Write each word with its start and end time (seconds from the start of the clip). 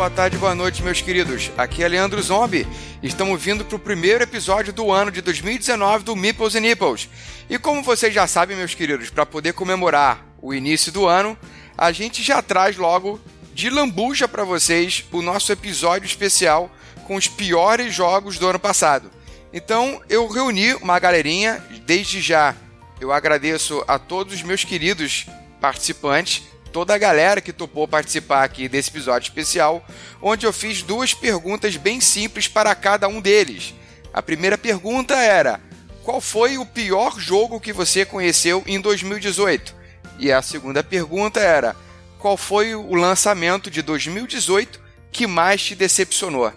boa 0.00 0.08
tarde, 0.08 0.38
boa 0.38 0.54
noite, 0.54 0.82
meus 0.82 1.02
queridos. 1.02 1.50
Aqui 1.58 1.84
é 1.84 1.88
Leandro 1.88 2.22
Zombie. 2.22 2.66
Estamos 3.02 3.42
vindo 3.42 3.66
para 3.66 3.76
o 3.76 3.78
primeiro 3.78 4.24
episódio 4.24 4.72
do 4.72 4.90
ano 4.90 5.10
de 5.10 5.20
2019 5.20 6.04
do 6.04 6.16
Meeples 6.16 6.54
and 6.54 6.60
Nipples. 6.60 7.06
E 7.50 7.58
como 7.58 7.82
vocês 7.82 8.14
já 8.14 8.26
sabem, 8.26 8.56
meus 8.56 8.74
queridos, 8.74 9.10
para 9.10 9.26
poder 9.26 9.52
comemorar 9.52 10.24
o 10.40 10.54
início 10.54 10.90
do 10.90 11.06
ano, 11.06 11.36
a 11.76 11.92
gente 11.92 12.22
já 12.22 12.40
traz 12.40 12.78
logo 12.78 13.20
de 13.52 13.68
lambuja 13.68 14.26
para 14.26 14.42
vocês 14.42 15.04
o 15.12 15.20
nosso 15.20 15.52
episódio 15.52 16.06
especial 16.06 16.74
com 17.06 17.16
os 17.16 17.28
piores 17.28 17.94
jogos 17.94 18.38
do 18.38 18.48
ano 18.48 18.58
passado. 18.58 19.10
Então 19.52 20.00
eu 20.08 20.26
reuni 20.28 20.72
uma 20.76 20.98
galerinha, 20.98 21.62
desde 21.84 22.22
já 22.22 22.56
eu 22.98 23.12
agradeço 23.12 23.84
a 23.86 23.98
todos 23.98 24.32
os 24.32 24.42
meus 24.42 24.64
queridos 24.64 25.26
participantes 25.60 26.49
toda 26.72 26.94
a 26.94 26.98
galera 26.98 27.40
que 27.40 27.52
topou 27.52 27.86
participar 27.86 28.44
aqui 28.44 28.68
desse 28.68 28.90
episódio 28.90 29.26
especial, 29.26 29.84
onde 30.22 30.46
eu 30.46 30.52
fiz 30.52 30.82
duas 30.82 31.12
perguntas 31.12 31.76
bem 31.76 32.00
simples 32.00 32.48
para 32.48 32.74
cada 32.74 33.08
um 33.08 33.20
deles. 33.20 33.74
A 34.12 34.22
primeira 34.22 34.56
pergunta 34.56 35.14
era: 35.16 35.60
qual 36.02 36.20
foi 36.20 36.58
o 36.58 36.66
pior 36.66 37.18
jogo 37.18 37.60
que 37.60 37.72
você 37.72 38.04
conheceu 38.04 38.62
em 38.66 38.80
2018? 38.80 39.74
E 40.18 40.32
a 40.32 40.42
segunda 40.42 40.82
pergunta 40.82 41.40
era: 41.40 41.76
qual 42.18 42.36
foi 42.36 42.74
o 42.74 42.94
lançamento 42.94 43.70
de 43.70 43.82
2018 43.82 44.80
que 45.12 45.26
mais 45.26 45.62
te 45.62 45.74
decepcionou? 45.74 46.52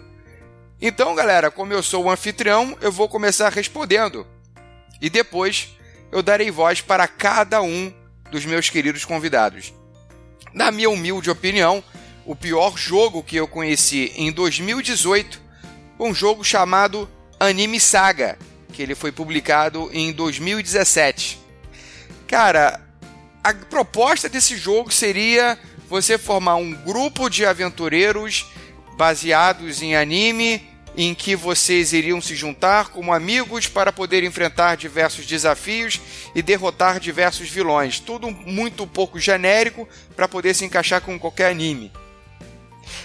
Então, 0.80 1.14
galera, 1.14 1.50
como 1.50 1.72
eu 1.72 1.82
sou 1.82 2.04
o 2.04 2.10
anfitrião, 2.10 2.76
eu 2.80 2.92
vou 2.92 3.08
começar 3.08 3.48
respondendo. 3.50 4.26
E 5.00 5.08
depois 5.08 5.76
eu 6.12 6.22
darei 6.22 6.50
voz 6.50 6.80
para 6.80 7.08
cada 7.08 7.62
um 7.62 7.92
dos 8.30 8.44
meus 8.44 8.68
queridos 8.68 9.04
convidados. 9.04 9.72
Na 10.54 10.70
minha 10.70 10.88
humilde 10.88 11.28
opinião, 11.28 11.82
o 12.24 12.36
pior 12.36 12.78
jogo 12.78 13.24
que 13.24 13.34
eu 13.34 13.48
conheci 13.48 14.12
em 14.14 14.30
2018 14.30 15.42
foi 15.98 16.08
um 16.08 16.14
jogo 16.14 16.44
chamado 16.44 17.10
Anime 17.40 17.80
Saga, 17.80 18.38
que 18.72 18.80
ele 18.80 18.94
foi 18.94 19.10
publicado 19.10 19.90
em 19.92 20.12
2017. 20.12 21.40
Cara, 22.28 22.80
a 23.42 23.52
proposta 23.52 24.28
desse 24.28 24.56
jogo 24.56 24.92
seria 24.92 25.58
você 25.88 26.16
formar 26.16 26.54
um 26.54 26.72
grupo 26.72 27.28
de 27.28 27.44
aventureiros 27.44 28.46
baseados 28.96 29.82
em 29.82 29.96
anime 29.96 30.62
em 30.96 31.14
que 31.14 31.34
vocês 31.34 31.92
iriam 31.92 32.20
se 32.20 32.36
juntar 32.36 32.88
como 32.88 33.12
amigos 33.12 33.66
para 33.66 33.92
poder 33.92 34.22
enfrentar 34.22 34.76
diversos 34.76 35.26
desafios 35.26 36.00
e 36.34 36.42
derrotar 36.42 37.00
diversos 37.00 37.48
vilões. 37.48 37.98
Tudo 37.98 38.30
muito 38.30 38.86
pouco 38.86 39.18
genérico 39.18 39.88
para 40.14 40.28
poder 40.28 40.54
se 40.54 40.64
encaixar 40.64 41.00
com 41.00 41.18
qualquer 41.18 41.50
anime. 41.50 41.92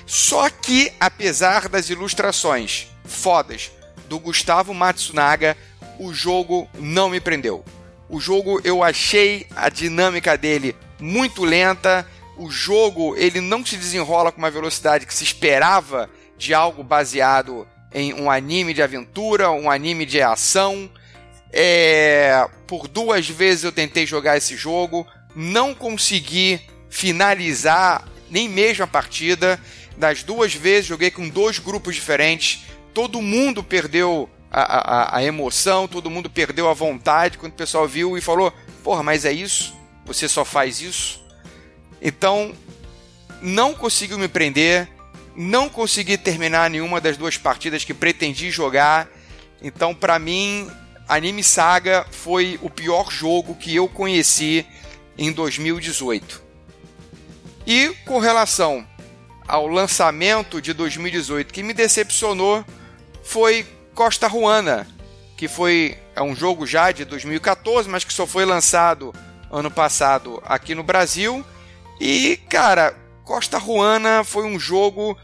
Só 0.05 0.49
que, 0.49 0.91
apesar 0.99 1.67
das 1.67 1.89
ilustrações 1.89 2.87
fodas 3.05 3.71
do 4.07 4.19
Gustavo 4.19 4.73
Matsunaga, 4.73 5.57
o 5.97 6.13
jogo 6.13 6.69
não 6.75 7.09
me 7.09 7.19
prendeu. 7.19 7.63
O 8.07 8.19
jogo 8.19 8.59
eu 8.63 8.83
achei 8.83 9.45
a 9.55 9.69
dinâmica 9.69 10.37
dele 10.37 10.75
muito 10.99 11.43
lenta. 11.43 12.07
O 12.37 12.49
jogo 12.49 13.15
ele 13.15 13.41
não 13.41 13.65
se 13.65 13.77
desenrola 13.77 14.31
com 14.31 14.39
uma 14.39 14.49
velocidade 14.49 15.05
que 15.05 15.13
se 15.13 15.23
esperava 15.23 16.09
de 16.37 16.53
algo 16.53 16.83
baseado 16.83 17.67
em 17.93 18.13
um 18.13 18.29
anime 18.29 18.73
de 18.73 18.81
aventura, 18.81 19.51
um 19.51 19.69
anime 19.69 20.05
de 20.05 20.21
ação. 20.21 20.89
É, 21.51 22.47
por 22.67 22.87
duas 22.87 23.27
vezes 23.27 23.63
eu 23.63 23.71
tentei 23.71 24.05
jogar 24.05 24.37
esse 24.37 24.55
jogo, 24.55 25.07
não 25.35 25.73
consegui 25.73 26.61
finalizar 26.89 28.07
nem 28.29 28.47
mesmo 28.47 28.83
a 28.83 28.87
partida. 28.87 29.59
Das 29.97 30.23
duas 30.23 30.53
vezes 30.53 30.85
joguei 30.85 31.11
com 31.11 31.27
dois 31.27 31.59
grupos 31.59 31.95
diferentes. 31.95 32.63
Todo 32.93 33.21
mundo 33.21 33.63
perdeu 33.63 34.29
a, 34.51 34.61
a, 34.61 35.17
a 35.17 35.23
emoção, 35.23 35.87
todo 35.87 36.09
mundo 36.09 36.29
perdeu 36.29 36.69
a 36.69 36.73
vontade 36.73 37.37
quando 37.37 37.53
o 37.53 37.55
pessoal 37.55 37.87
viu 37.87 38.17
e 38.17 38.21
falou: 38.21 38.53
Porra, 38.83 39.03
mas 39.03 39.25
é 39.25 39.31
isso? 39.31 39.75
Você 40.05 40.27
só 40.27 40.45
faz 40.45 40.81
isso? 40.81 41.23
Então, 42.01 42.53
não 43.41 43.73
conseguiu 43.73 44.17
me 44.17 44.27
prender 44.27 44.87
não 45.35 45.69
consegui 45.69 46.17
terminar 46.17 46.69
nenhuma 46.69 46.99
das 46.99 47.17
duas 47.17 47.37
partidas 47.37 47.83
que 47.83 47.93
pretendi 47.93 48.51
jogar. 48.51 49.07
Então, 49.61 49.93
para 49.93 50.19
mim, 50.19 50.69
Anime 51.07 51.43
Saga 51.43 52.05
foi 52.11 52.59
o 52.61 52.69
pior 52.69 53.11
jogo 53.11 53.55
que 53.55 53.75
eu 53.75 53.87
conheci 53.87 54.65
em 55.17 55.31
2018. 55.31 56.41
E 57.65 57.89
com 58.05 58.19
relação 58.19 58.87
ao 59.47 59.67
lançamento 59.67 60.61
de 60.61 60.73
2018 60.73 61.53
que 61.53 61.63
me 61.63 61.73
decepcionou 61.73 62.63
foi 63.23 63.65
Costa 63.93 64.27
Ruana, 64.27 64.87
que 65.35 65.47
foi 65.47 65.97
é 66.15 66.21
um 66.21 66.35
jogo 66.35 66.67
já 66.67 66.91
de 66.91 67.05
2014, 67.05 67.87
mas 67.87 68.03
que 68.03 68.13
só 68.13 68.27
foi 68.27 68.45
lançado 68.45 69.13
ano 69.49 69.71
passado 69.71 70.41
aqui 70.45 70.75
no 70.75 70.83
Brasil. 70.83 71.45
E, 71.99 72.37
cara, 72.49 72.95
Costa 73.29 73.59
Ruana 73.59 74.23
foi 74.23 74.43
um 74.43 74.59
jogo 74.59 75.15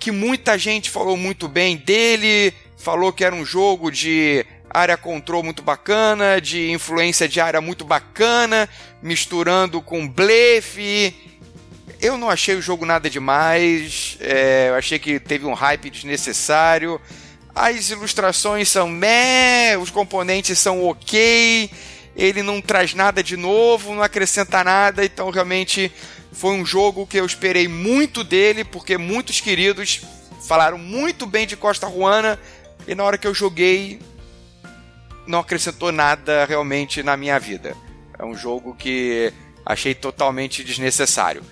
que 0.00 0.10
muita 0.10 0.58
gente 0.58 0.90
falou 0.90 1.16
muito 1.16 1.46
bem 1.46 1.76
dele, 1.76 2.52
falou 2.76 3.12
que 3.12 3.24
era 3.24 3.32
um 3.32 3.44
jogo 3.44 3.88
de 3.88 4.44
área 4.68 4.96
control 4.96 5.44
muito 5.44 5.62
bacana, 5.62 6.40
de 6.40 6.72
influência 6.72 7.28
de 7.28 7.40
área 7.40 7.60
muito 7.60 7.84
bacana, 7.84 8.68
misturando 9.00 9.80
com 9.80 10.08
blefe. 10.08 11.14
Eu 12.00 12.18
não 12.18 12.28
achei 12.28 12.56
o 12.56 12.60
jogo 12.60 12.84
nada 12.84 13.08
demais, 13.08 14.18
é, 14.18 14.70
eu 14.70 14.74
achei 14.74 14.98
que 14.98 15.20
teve 15.20 15.46
um 15.46 15.54
hype 15.54 15.88
desnecessário. 15.88 17.00
As 17.54 17.90
ilustrações 17.90 18.68
são 18.68 18.88
meh, 18.88 19.78
os 19.80 19.88
componentes 19.88 20.58
são 20.58 20.84
ok, 20.84 21.70
ele 22.16 22.42
não 22.42 22.60
traz 22.60 22.92
nada 22.92 23.22
de 23.22 23.36
novo, 23.36 23.94
não 23.94 24.02
acrescenta 24.02 24.64
nada, 24.64 25.04
então 25.04 25.30
realmente 25.30 25.92
foi 26.32 26.54
um 26.54 26.64
jogo 26.64 27.06
que 27.06 27.18
eu 27.18 27.26
esperei 27.26 27.68
muito 27.68 28.24
dele, 28.24 28.64
porque 28.64 28.96
muitos 28.96 29.40
queridos 29.40 30.00
falaram 30.48 30.78
muito 30.78 31.26
bem 31.26 31.46
de 31.46 31.56
Costa 31.56 31.86
Ruana, 31.86 32.38
e 32.86 32.94
na 32.94 33.04
hora 33.04 33.18
que 33.18 33.26
eu 33.26 33.34
joguei, 33.34 34.00
não 35.26 35.40
acrescentou 35.40 35.92
nada 35.92 36.44
realmente 36.46 37.02
na 37.02 37.16
minha 37.16 37.38
vida. 37.38 37.76
É 38.18 38.24
um 38.24 38.34
jogo 38.34 38.74
que 38.74 39.32
achei 39.64 39.94
totalmente 39.94 40.64
desnecessário. 40.64 41.42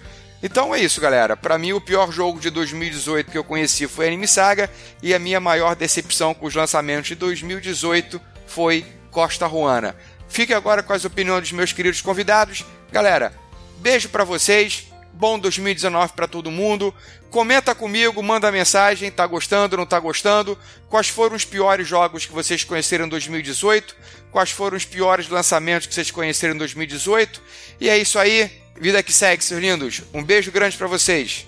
Então 0.42 0.74
é 0.74 0.80
isso, 0.80 1.00
galera. 1.00 1.36
Para 1.36 1.58
mim, 1.58 1.72
o 1.72 1.80
pior 1.80 2.10
jogo 2.10 2.40
de 2.40 2.48
2018 2.48 3.30
que 3.30 3.38
eu 3.38 3.44
conheci 3.44 3.86
foi 3.86 4.06
Anime 4.06 4.26
Saga, 4.26 4.70
e 5.02 5.14
a 5.14 5.18
minha 5.18 5.38
maior 5.38 5.76
decepção 5.76 6.32
com 6.32 6.46
os 6.46 6.54
lançamentos 6.54 7.08
de 7.08 7.14
2018 7.14 8.20
foi 8.46 8.84
Costa 9.10 9.46
Ruana. 9.46 9.94
Fique 10.28 10.54
agora 10.54 10.82
com 10.82 10.92
as 10.92 11.04
opiniões 11.04 11.42
dos 11.42 11.52
meus 11.52 11.72
queridos 11.72 12.00
convidados. 12.00 12.64
Galera, 12.90 13.32
Beijo 13.80 14.10
para 14.10 14.24
vocês. 14.24 14.88
Bom 15.14 15.38
2019 15.38 16.12
para 16.12 16.28
todo 16.28 16.50
mundo. 16.50 16.94
Comenta 17.30 17.74
comigo, 17.74 18.22
manda 18.22 18.52
mensagem, 18.52 19.10
tá 19.10 19.26
gostando, 19.26 19.76
não 19.76 19.86
tá 19.86 19.98
gostando? 19.98 20.56
Quais 20.88 21.08
foram 21.08 21.34
os 21.34 21.46
piores 21.46 21.88
jogos 21.88 22.26
que 22.26 22.32
vocês 22.32 22.62
conheceram 22.62 23.06
em 23.06 23.08
2018? 23.08 23.96
Quais 24.30 24.50
foram 24.50 24.76
os 24.76 24.84
piores 24.84 25.28
lançamentos 25.28 25.86
que 25.86 25.94
vocês 25.94 26.10
conheceram 26.10 26.54
em 26.54 26.58
2018? 26.58 27.42
E 27.80 27.88
é 27.88 27.96
isso 27.96 28.18
aí. 28.18 28.50
Vida 28.78 29.02
que 29.02 29.12
segue, 29.12 29.42
seus 29.42 29.60
lindos. 29.60 30.02
Um 30.12 30.22
beijo 30.22 30.52
grande 30.52 30.76
para 30.76 30.86
vocês. 30.86 31.46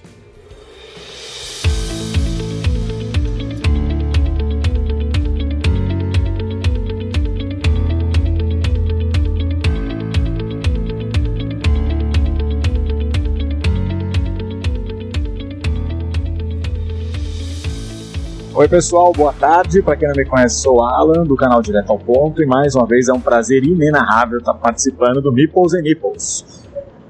Oi 18.54 18.68
pessoal, 18.68 19.14
boa 19.14 19.32
tarde. 19.32 19.80
Para 19.80 19.96
quem 19.96 20.06
não 20.06 20.14
me 20.14 20.26
conhece, 20.26 20.60
sou 20.60 20.82
Alan 20.82 21.24
do 21.24 21.34
canal 21.34 21.62
Direto 21.62 21.88
ao 21.88 21.98
Ponto 21.98 22.42
e 22.42 22.46
mais 22.46 22.74
uma 22.74 22.84
vez 22.84 23.08
é 23.08 23.12
um 23.12 23.20
prazer 23.20 23.64
inenarrável 23.64 24.40
estar 24.40 24.52
participando 24.52 25.22
do 25.22 25.32
Meeples 25.32 25.72
and 25.72 25.80
Nipples. 25.80 26.44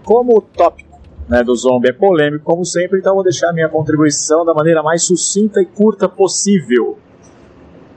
Como 0.05 0.39
o 0.39 0.41
tópico 0.41 1.01
né, 1.29 1.43
do 1.43 1.53
zombie 1.57 1.89
é 1.89 1.93
polêmico, 1.93 2.45
como 2.45 2.65
sempre, 2.65 3.01
então 3.01 3.17
vou 3.17 3.25
deixar 3.25 3.53
minha 3.53 3.69
contribuição 3.69 4.45
da 4.45 4.55
maneira 4.55 4.85
mais 4.85 5.03
sucinta 5.03 5.61
e 5.61 5.67
curta 5.67 6.09
possível. 6.09 6.97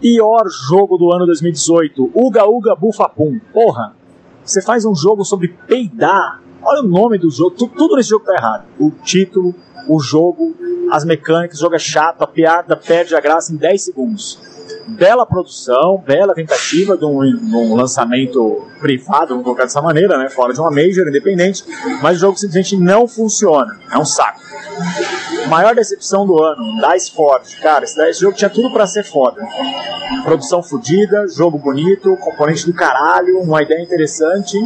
Pior 0.01 0.49
jogo 0.67 0.97
do 0.97 1.13
ano 1.13 1.27
2018, 1.27 2.13
Uga 2.15 2.45
Uga 2.45 2.75
Bufapum. 2.75 3.39
Porra, 3.53 3.95
você 4.43 4.59
faz 4.59 4.85
um 4.85 4.95
jogo 4.95 5.23
sobre 5.23 5.49
peidar. 5.67 6.41
Olha 6.63 6.81
o 6.81 6.87
nome 6.87 7.19
do 7.19 7.29
jogo, 7.29 7.51
tudo 7.51 7.95
nesse 7.95 8.09
jogo 8.09 8.25
tá 8.25 8.33
errado. 8.33 8.65
O 8.79 8.89
título, 8.89 9.53
o 9.87 9.99
jogo, 9.99 10.55
as 10.91 11.05
mecânicas, 11.05 11.57
o 11.57 11.61
jogo 11.61 11.75
é 11.75 11.79
chato, 11.79 12.21
a 12.21 12.27
piada 12.27 12.75
perde 12.75 13.15
a 13.15 13.19
graça 13.19 13.53
em 13.53 13.57
10 13.57 13.81
segundos. 13.81 14.39
Bela 14.87 15.25
produção, 15.25 16.03
bela 16.05 16.33
tentativa 16.33 16.95
de 16.95 17.05
um, 17.05 17.21
de 17.21 17.55
um 17.55 17.75
lançamento 17.75 18.67
privado, 18.79 19.29
vamos 19.29 19.43
colocar 19.43 19.63
dessa 19.63 19.81
maneira, 19.81 20.17
né? 20.17 20.29
Fora 20.29 20.53
de 20.53 20.59
uma 20.59 20.69
major 20.69 21.07
independente, 21.07 21.63
mas 22.01 22.17
o 22.17 22.21
jogo 22.21 22.37
simplesmente 22.37 22.77
não 22.77 23.07
funciona. 23.07 23.79
É 23.91 23.97
um 23.97 24.05
saco. 24.05 24.39
Maior 25.49 25.75
decepção 25.75 26.25
do 26.25 26.41
ano, 26.41 26.63
Dice 26.81 27.11
Forge. 27.11 27.55
Cara, 27.61 27.83
esse, 27.83 28.01
esse 28.09 28.21
jogo 28.21 28.35
tinha 28.35 28.49
tudo 28.49 28.71
para 28.71 28.87
ser 28.87 29.03
foda. 29.03 29.41
Produção 30.23 30.63
fodida, 30.63 31.27
jogo 31.27 31.57
bonito, 31.57 32.15
componente 32.17 32.65
do 32.65 32.73
caralho, 32.73 33.39
uma 33.39 33.61
ideia 33.61 33.81
interessante. 33.81 34.57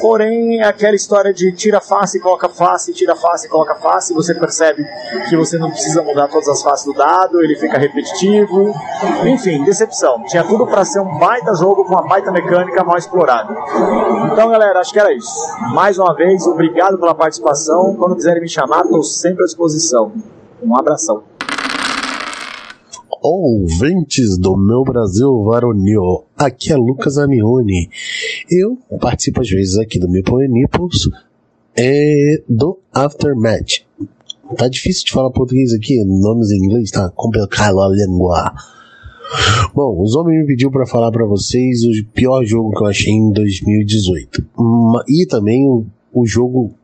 Porém, 0.00 0.60
é 0.60 0.64
aquela 0.66 0.94
história 0.94 1.32
de 1.32 1.52
tira 1.52 1.80
face, 1.80 2.20
coloca 2.20 2.48
face, 2.48 2.92
tira 2.92 3.14
face, 3.14 3.48
coloca 3.48 3.74
face. 3.74 4.14
Você 4.14 4.34
percebe 4.34 4.84
que 5.28 5.36
você 5.36 5.58
não 5.58 5.70
precisa 5.70 6.02
mudar 6.02 6.28
todas 6.28 6.48
as 6.48 6.62
faces 6.62 6.86
do 6.86 6.94
dado, 6.94 7.42
ele 7.42 7.56
fica 7.56 7.78
repetitivo. 7.78 8.74
Enfim, 9.26 9.62
decepção. 9.64 10.22
Tinha 10.24 10.44
tudo 10.44 10.66
para 10.66 10.84
ser 10.84 11.00
um 11.00 11.18
baita 11.18 11.54
jogo 11.54 11.84
com 11.84 11.92
uma 11.92 12.06
baita 12.06 12.30
mecânica 12.30 12.82
mal 12.82 12.96
explorada. 12.96 13.54
Então, 14.32 14.50
galera, 14.50 14.80
acho 14.80 14.92
que 14.92 14.98
era 14.98 15.12
isso. 15.12 15.34
Mais 15.74 15.98
uma 15.98 16.14
vez, 16.14 16.46
obrigado 16.46 16.98
pela 16.98 17.14
participação. 17.14 17.94
Quando 17.96 18.16
quiserem 18.16 18.40
me 18.40 18.48
chamar, 18.48 18.84
estou 18.84 19.02
sempre 19.02 19.42
à 19.42 19.46
disposição. 19.46 20.13
Um 20.64 20.76
abração. 20.78 21.22
Ouvintes 23.22 24.38
do 24.38 24.56
meu 24.56 24.82
Brasil 24.82 25.44
varonil, 25.44 26.24
aqui 26.36 26.72
é 26.72 26.76
Lucas 26.76 27.18
Amione. 27.18 27.90
Eu 28.50 28.78
participo 28.98 29.42
às 29.42 29.50
vezes 29.50 29.76
aqui 29.76 29.98
do 29.98 30.08
Meeple 30.08 30.48
Nipples 30.48 31.10
é 31.76 32.42
do 32.48 32.78
Aftermath. 32.92 33.84
Tá 34.56 34.68
difícil 34.68 35.04
de 35.06 35.12
falar 35.12 35.30
português 35.30 35.72
aqui, 35.72 36.02
nomes 36.04 36.50
em 36.50 36.64
inglês 36.64 36.90
tá 36.90 37.10
complicado 37.10 37.80
a 37.80 37.88
língua. 37.88 38.54
Bom, 39.74 40.00
os 40.02 40.14
homens 40.14 40.40
me 40.40 40.46
pediu 40.46 40.70
para 40.70 40.86
falar 40.86 41.10
para 41.10 41.26
vocês 41.26 41.82
o 41.82 41.90
pior 42.12 42.44
jogo 42.44 42.70
que 42.72 42.82
eu 42.82 42.86
achei 42.86 43.12
em 43.12 43.32
2018 43.32 44.44
e 45.08 45.26
também 45.26 45.66
o, 45.66 45.86
o 46.12 46.26
jogo 46.26 46.74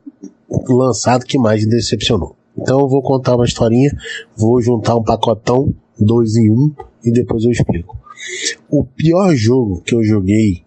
lançado 0.68 1.24
que 1.24 1.38
mais 1.38 1.66
decepcionou. 1.66 2.39
Então 2.60 2.80
eu 2.80 2.88
vou 2.88 3.02
contar 3.02 3.36
uma 3.36 3.44
historinha, 3.44 3.90
vou 4.36 4.60
juntar 4.60 4.94
um 4.94 5.02
pacotão, 5.02 5.74
dois 5.98 6.36
em 6.36 6.50
um, 6.50 6.72
e 7.04 7.10
depois 7.10 7.44
eu 7.44 7.50
explico. 7.50 7.98
O 8.68 8.84
pior 8.84 9.34
jogo 9.34 9.80
que 9.80 9.94
eu 9.94 10.04
joguei 10.04 10.62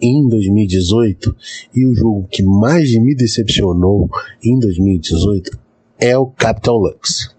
em 0.00 0.28
2018 0.28 1.36
e 1.74 1.86
o 1.86 1.94
jogo 1.94 2.26
que 2.30 2.42
mais 2.42 2.94
me 2.98 3.14
decepcionou 3.14 4.08
em 4.42 4.58
2018 4.58 5.58
é 5.98 6.16
o 6.16 6.26
Capital 6.26 6.78
Lux. 6.78 7.34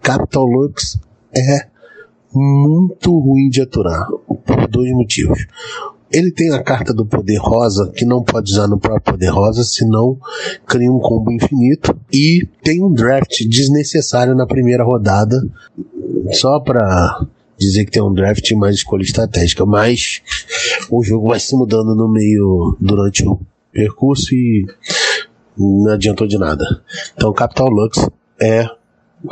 Capital 0.00 0.46
Lux 0.46 0.98
é 1.34 1.66
muito 2.34 3.16
ruim 3.18 3.48
de 3.48 3.62
aturar, 3.62 4.08
por 4.26 4.68
dois 4.68 4.90
motivos. 4.92 5.46
Ele 6.12 6.30
tem 6.30 6.52
a 6.52 6.62
carta 6.62 6.92
do 6.92 7.06
poder 7.06 7.38
rosa, 7.38 7.90
que 7.94 8.04
não 8.04 8.22
pode 8.22 8.52
usar 8.52 8.68
no 8.68 8.78
próprio 8.78 9.14
poder 9.14 9.28
rosa, 9.28 9.64
senão 9.64 10.18
cria 10.66 10.92
um 10.92 10.98
combo 10.98 11.32
infinito. 11.32 11.96
E 12.12 12.46
tem 12.62 12.82
um 12.82 12.92
draft 12.92 13.44
desnecessário 13.48 14.34
na 14.34 14.46
primeira 14.46 14.84
rodada, 14.84 15.42
só 16.32 16.60
para 16.60 17.26
dizer 17.58 17.84
que 17.84 17.92
tem 17.92 18.02
um 18.02 18.12
draft 18.12 18.50
e 18.50 18.54
mais 18.54 18.76
escolha 18.76 19.02
estratégica. 19.02 19.64
Mas 19.64 20.20
o 20.90 21.02
jogo 21.02 21.28
vai 21.28 21.40
se 21.40 21.54
mudando 21.56 21.94
no 21.94 22.08
meio 22.08 22.76
durante 22.80 23.26
o 23.26 23.40
percurso 23.72 24.34
e 24.34 24.66
não 25.56 25.92
adiantou 25.92 26.26
de 26.26 26.38
nada. 26.38 26.64
Então, 27.14 27.32
Capital 27.32 27.68
Lux 27.68 28.08
é 28.40 28.66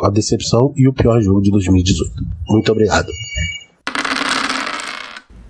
a 0.03 0.11
decepção 0.11 0.73
e 0.76 0.88
o 0.88 0.93
pior 0.93 1.21
jogo 1.21 1.43
de 1.43 1.50
2018. 1.50 2.12
Muito 2.49 2.73
obrigado. 2.73 3.09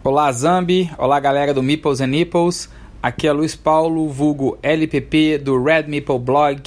Olá 0.02 0.32
Zambi, 0.32 0.90
olá 0.96 1.20
galera 1.20 1.52
do 1.52 1.62
Meeples 1.62 2.00
and 2.00 2.06
Nipples. 2.06 2.70
Aqui 3.02 3.28
é 3.28 3.32
Luiz 3.32 3.54
Paulo, 3.54 4.08
vulgo 4.08 4.56
LPP 4.62 5.36
do 5.36 5.62
Red 5.62 5.82
Meeple 5.88 6.18
Blog. 6.18 6.62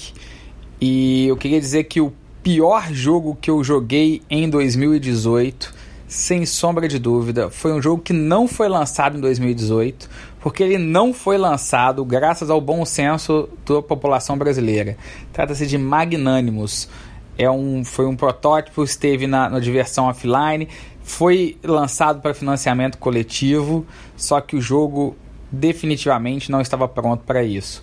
E 0.80 1.26
eu 1.26 1.36
queria 1.36 1.60
dizer 1.60 1.86
que 1.86 2.00
o 2.00 2.14
pior 2.44 2.94
jogo 2.94 3.36
que 3.42 3.50
eu 3.50 3.64
joguei 3.64 4.22
em 4.30 4.48
2018, 4.48 5.74
sem 6.08 6.46
sombra 6.46 6.88
de 6.88 7.00
dúvida, 7.00 7.50
foi 7.50 7.74
um 7.74 7.82
jogo 7.82 8.04
que 8.04 8.14
não 8.14 8.48
foi 8.48 8.70
lançado 8.70 9.18
em 9.18 9.22
2018, 9.22 10.08
porque 10.40 10.62
ele 10.62 10.78
não 10.78 11.12
foi 11.12 11.36
lançado 11.36 12.06
graças 12.06 12.52
ao 12.52 12.62
bom 12.62 12.86
senso 12.86 13.50
da 13.66 13.82
população 13.82 14.38
brasileira. 14.38 14.96
Trata-se 15.32 15.66
de 15.66 15.80
Magnânimos. 15.80 16.88
É 17.38 17.50
um, 17.50 17.84
foi 17.84 18.06
um 18.06 18.16
protótipo, 18.16 18.84
esteve 18.84 19.26
na, 19.28 19.50
na 19.50 19.60
diversão 19.60 20.06
offline, 20.06 20.68
foi 21.04 21.58
lançado 21.64 22.22
para 22.22 22.34
financiamento 22.34 22.98
coletivo, 22.98 23.86
só 24.16 24.40
que 24.40 24.56
o 24.56 24.62
jogo 24.62 25.16
definitivamente 25.52 26.52
não 26.52 26.62
estava 26.62 26.88
pronto 26.88 27.24
para 27.24 27.44
isso. 27.44 27.82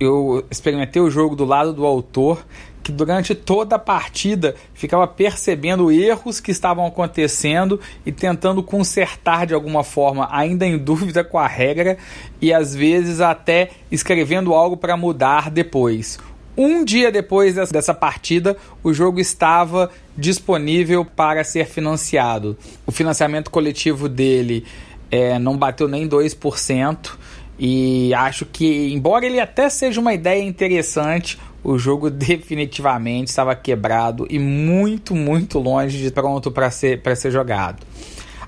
Eu 0.00 0.44
experimentei 0.50 1.00
o 1.00 1.10
jogo 1.10 1.36
do 1.36 1.44
lado 1.44 1.72
do 1.72 1.86
autor, 1.86 2.44
que 2.82 2.90
durante 2.90 3.34
toda 3.34 3.76
a 3.76 3.78
partida 3.78 4.56
ficava 4.74 5.06
percebendo 5.06 5.92
erros 5.92 6.40
que 6.40 6.50
estavam 6.50 6.84
acontecendo 6.84 7.78
e 8.04 8.10
tentando 8.10 8.62
consertar 8.62 9.46
de 9.46 9.54
alguma 9.54 9.84
forma, 9.84 10.28
ainda 10.32 10.66
em 10.66 10.76
dúvida 10.76 11.22
com 11.22 11.38
a 11.38 11.46
regra 11.46 11.96
e 12.40 12.52
às 12.52 12.74
vezes 12.74 13.20
até 13.20 13.70
escrevendo 13.90 14.52
algo 14.52 14.76
para 14.76 14.96
mudar 14.96 15.50
depois. 15.50 16.18
Um 16.56 16.84
dia 16.84 17.10
depois 17.10 17.54
dessa 17.54 17.94
partida, 17.94 18.56
o 18.82 18.92
jogo 18.92 19.18
estava 19.18 19.90
disponível 20.16 21.04
para 21.04 21.42
ser 21.44 21.66
financiado. 21.66 22.56
O 22.86 22.92
financiamento 22.92 23.50
coletivo 23.50 24.08
dele 24.08 24.64
é, 25.10 25.38
não 25.38 25.56
bateu 25.56 25.88
nem 25.88 26.06
2%. 26.06 27.12
E 27.58 28.12
acho 28.14 28.44
que, 28.44 28.92
embora 28.92 29.24
ele 29.24 29.40
até 29.40 29.68
seja 29.68 30.00
uma 30.00 30.12
ideia 30.12 30.42
interessante, 30.42 31.38
o 31.62 31.78
jogo 31.78 32.08
definitivamente 32.10 33.28
estava 33.28 33.54
quebrado 33.54 34.26
e 34.28 34.38
muito, 34.38 35.14
muito 35.14 35.58
longe 35.58 35.98
de 35.98 36.10
pronto 36.10 36.50
para 36.50 36.70
ser, 36.70 37.00
ser 37.16 37.30
jogado. 37.30 37.86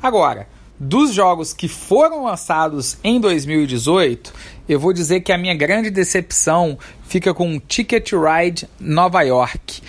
Agora, 0.02 0.46
dos 0.78 1.12
jogos 1.12 1.52
que 1.52 1.68
foram 1.68 2.24
lançados 2.24 2.98
em 3.04 3.20
2018, 3.20 4.32
eu 4.68 4.78
vou 4.80 4.92
dizer 4.92 5.20
que 5.20 5.32
a 5.32 5.38
minha 5.38 5.54
grande 5.54 5.90
decepção 5.90 6.78
fica 7.06 7.32
com 7.32 7.60
Ticket 7.60 8.12
Ride 8.12 8.68
Nova 8.80 9.22
York, 9.22 9.80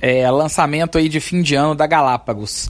é, 0.00 0.28
lançamento 0.30 0.98
aí 0.98 1.08
de 1.08 1.20
fim 1.20 1.42
de 1.42 1.54
ano 1.54 1.74
da 1.74 1.86
Galápagos. 1.86 2.68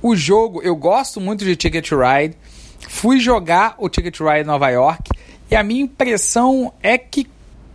O 0.00 0.14
jogo, 0.14 0.62
eu 0.62 0.76
gosto 0.76 1.20
muito 1.20 1.44
de 1.44 1.56
Ticket 1.56 1.90
Ride, 1.90 2.36
fui 2.88 3.18
jogar 3.18 3.74
o 3.78 3.88
Ticket 3.88 4.20
Ride 4.20 4.44
Nova 4.44 4.68
York 4.68 5.10
e 5.50 5.56
a 5.56 5.64
minha 5.64 5.82
impressão 5.82 6.72
é 6.82 6.96
que 6.96 7.26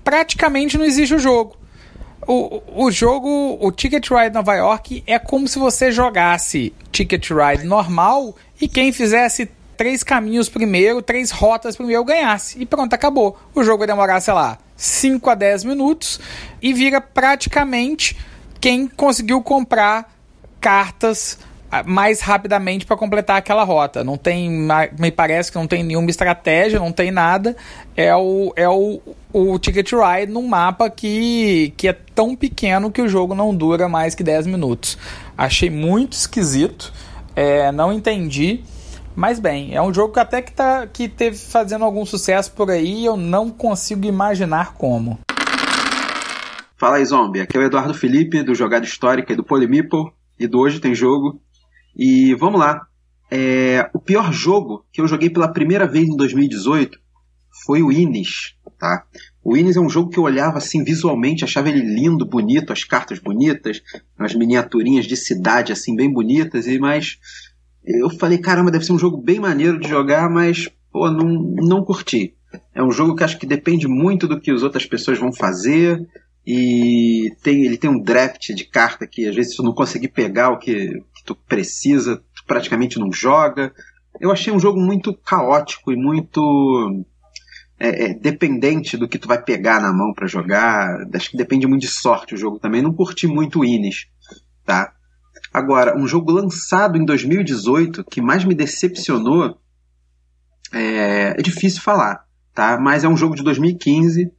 praticamente 0.04 0.78
não 0.78 0.86
existe 0.86 1.14
o 1.14 1.20
jogo. 1.20 1.58
O, 2.28 2.86
o 2.86 2.92
jogo, 2.92 3.58
o 3.60 3.72
Ticket 3.72 4.10
Ride 4.10 4.34
Nova 4.34 4.54
York 4.56 5.04
é 5.06 5.18
como 5.20 5.48
se 5.48 5.60
você 5.60 5.92
jogasse 5.92 6.74
Ticket 6.92 7.30
Ride 7.30 7.66
normal 7.66 8.36
e 8.60 8.68
quem 8.68 8.92
fizesse 8.92 9.50
três 9.76 10.04
caminhos 10.04 10.50
primeiro, 10.50 11.02
três 11.02 11.32
rotas 11.32 11.76
primeiro 11.76 12.04
ganhasse. 12.04 12.62
E 12.62 12.66
pronto, 12.66 12.94
acabou. 12.94 13.38
O 13.54 13.64
jogo 13.64 13.80
vai 13.80 13.88
demorar, 13.88 14.20
sei 14.22 14.34
lá, 14.34 14.58
5 14.76 15.30
a 15.30 15.36
10 15.36 15.64
minutos 15.64 16.20
e 16.62 16.74
vira 16.74 17.02
praticamente 17.02 18.18
quem 18.60 18.88
conseguiu 18.88 19.42
comprar 19.42 20.14
cartas 20.62 21.38
mais 21.82 22.22
rapidamente 22.22 22.86
para 22.86 22.96
completar 22.96 23.38
aquela 23.38 23.64
rota. 23.64 24.04
Não 24.04 24.18
tem, 24.18 24.68
me 25.00 25.12
parece 25.12 25.52
que 25.52 25.58
não 25.58 25.66
tem 25.66 25.84
nenhuma 25.84 26.10
estratégia, 26.10 26.80
não 26.80 26.92
tem 26.92 27.10
nada. 27.10 27.56
É 27.96 28.16
o, 28.16 28.54
é 28.56 28.70
o, 28.70 29.02
o 29.32 29.58
Ticket 29.58 29.92
Ride 29.94 30.32
num 30.32 30.48
mapa 30.48 30.90
que, 30.90 31.74
que 31.76 31.88
é 31.88 31.94
tão 31.94 32.36
pequeno 32.36 32.92
que 32.92 33.02
o 33.02 33.08
jogo 33.08 33.34
não 33.34 33.56
dura 33.56 33.90
mais 33.90 34.14
que 34.14 34.24
10 34.24 34.46
minutos. 34.46 34.98
Achei 35.38 35.70
muito 35.70 36.14
esquisito. 36.14 36.94
É, 37.36 37.72
não 37.72 37.92
entendi. 37.92 38.64
Mas 39.16 39.40
bem, 39.40 39.76
é 39.76 39.82
um 39.82 39.94
jogo 39.94 40.14
que 40.14 40.20
até 40.20 40.42
que, 40.42 40.52
tá, 40.52 40.88
que 40.88 41.08
teve 41.08 41.38
fazendo 41.38 41.86
algum 41.86 42.06
sucesso 42.06 42.52
por 42.52 42.70
aí 42.72 43.06
eu 43.06 43.16
não 43.16 43.50
consigo 43.50 44.06
imaginar 44.06 44.74
como. 44.74 45.20
Fala 46.76 46.98
aí, 46.98 47.06
Zombie. 47.06 47.40
Aqui 47.40 47.56
é 47.56 47.62
o 47.62 47.64
Eduardo 47.64 47.94
Felipe, 47.94 48.44
do 48.44 48.54
Jogada 48.54 48.86
Histórica 48.86 49.32
e 49.32 49.36
do 49.36 49.44
Polymeeple, 49.44 50.12
e 50.38 50.48
do 50.48 50.60
Hoje 50.60 50.80
Tem 50.80 50.94
Jogo. 50.94 51.40
E 51.96 52.34
vamos 52.36 52.60
lá. 52.60 52.88
É, 53.30 53.90
o 53.94 54.00
pior 54.00 54.32
jogo 54.32 54.86
que 54.92 55.02
eu 55.02 55.08
joguei 55.08 55.30
pela 55.30 55.52
primeira 55.52 55.88
vez 55.88 56.08
em 56.08 56.16
2018 56.16 57.00
foi 57.66 57.82
o 57.82 57.92
Inis, 57.92 58.56
tá? 58.78 59.06
O 59.44 59.56
Inis 59.56 59.76
é 59.76 59.80
um 59.80 59.90
jogo 59.90 60.10
que 60.10 60.18
eu 60.18 60.24
olhava 60.24 60.58
assim 60.58 60.84
visualmente, 60.84 61.44
achava 61.44 61.70
ele 61.70 61.82
lindo, 61.82 62.26
bonito, 62.26 62.74
as 62.74 62.84
cartas 62.84 63.20
bonitas, 63.20 63.82
as 64.18 64.34
miniaturinhas 64.34 65.06
de 65.06 65.16
cidade 65.16 65.72
assim 65.72 65.96
bem 65.96 66.12
bonitas, 66.12 66.68
e 66.68 66.80
mas 66.80 67.18
eu 67.86 68.10
falei, 68.10 68.38
caramba, 68.38 68.72
deve 68.72 68.86
ser 68.86 68.94
um 68.94 69.00
jogo 69.00 69.18
bem 69.18 69.40
maneiro 69.40 69.80
de 69.80 69.88
jogar, 69.88 70.30
mas 70.30 70.70
pô, 70.92 71.10
não, 71.10 71.28
não 71.28 71.84
curti. 71.84 72.36
É 72.74 72.84
um 72.84 72.92
jogo 72.92 73.16
que 73.16 73.24
acho 73.24 73.38
que 73.38 73.46
depende 73.46 73.88
muito 73.88 74.28
do 74.28 74.40
que 74.40 74.52
as 74.52 74.64
outras 74.64 74.86
pessoas 74.86 75.20
vão 75.20 75.34
fazer. 75.34 76.08
E 76.46 77.34
tem, 77.42 77.66
ele 77.66 77.78
tem 77.78 77.90
um 77.90 78.02
draft 78.02 78.54
de 78.54 78.66
carta 78.66 79.08
que 79.08 79.28
às 79.28 79.36
vezes 79.36 79.56
tu 79.56 79.64
não 79.64 79.74
conseguir 79.74 80.10
pegar 80.10 80.50
o 80.50 80.60
que 80.60 81.02
tu 81.24 81.36
precisa, 81.36 82.18
tu 82.36 82.44
praticamente 82.46 83.00
não 83.00 83.12
joga. 83.12 83.74
Eu 84.20 84.32
achei 84.32 84.54
um 84.54 84.60
jogo 84.60 84.80
muito 84.80 85.14
caótico 85.14 85.92
e 85.92 85.96
muito 85.96 87.06
é, 87.80 88.06
é, 88.06 88.14
dependente 88.14 88.96
do 88.96 89.08
que 89.08 89.18
tu 89.18 89.28
vai 89.28 89.42
pegar 89.42 89.82
na 89.82 89.92
mão 89.92 90.14
para 90.14 90.28
jogar. 90.28 91.06
Acho 91.14 91.32
que 91.32 91.38
depende 91.38 91.68
muito 91.68 91.82
de 91.82 91.88
sorte 91.88 92.34
o 92.34 92.38
jogo 92.38 92.60
também. 92.60 92.82
Não 92.82 92.94
curti 92.94 93.28
muito 93.28 93.60
o 93.60 93.66
Ines, 93.66 94.08
tá? 94.66 94.94
Agora, 95.54 95.98
um 95.98 96.08
jogo 96.08 96.32
lançado 96.32 96.98
em 96.98 97.06
2018 97.06 98.04
que 98.06 98.22
mais 98.22 98.46
me 98.46 98.56
decepcionou 98.56 99.58
é, 100.72 101.36
é 101.38 101.42
difícil 101.42 101.82
falar, 101.82 102.26
tá? 102.54 102.80
Mas 102.80 103.04
é 103.04 103.08
um 103.08 103.18
jogo 103.18 103.36
de 103.36 103.44
2015. 103.44 104.32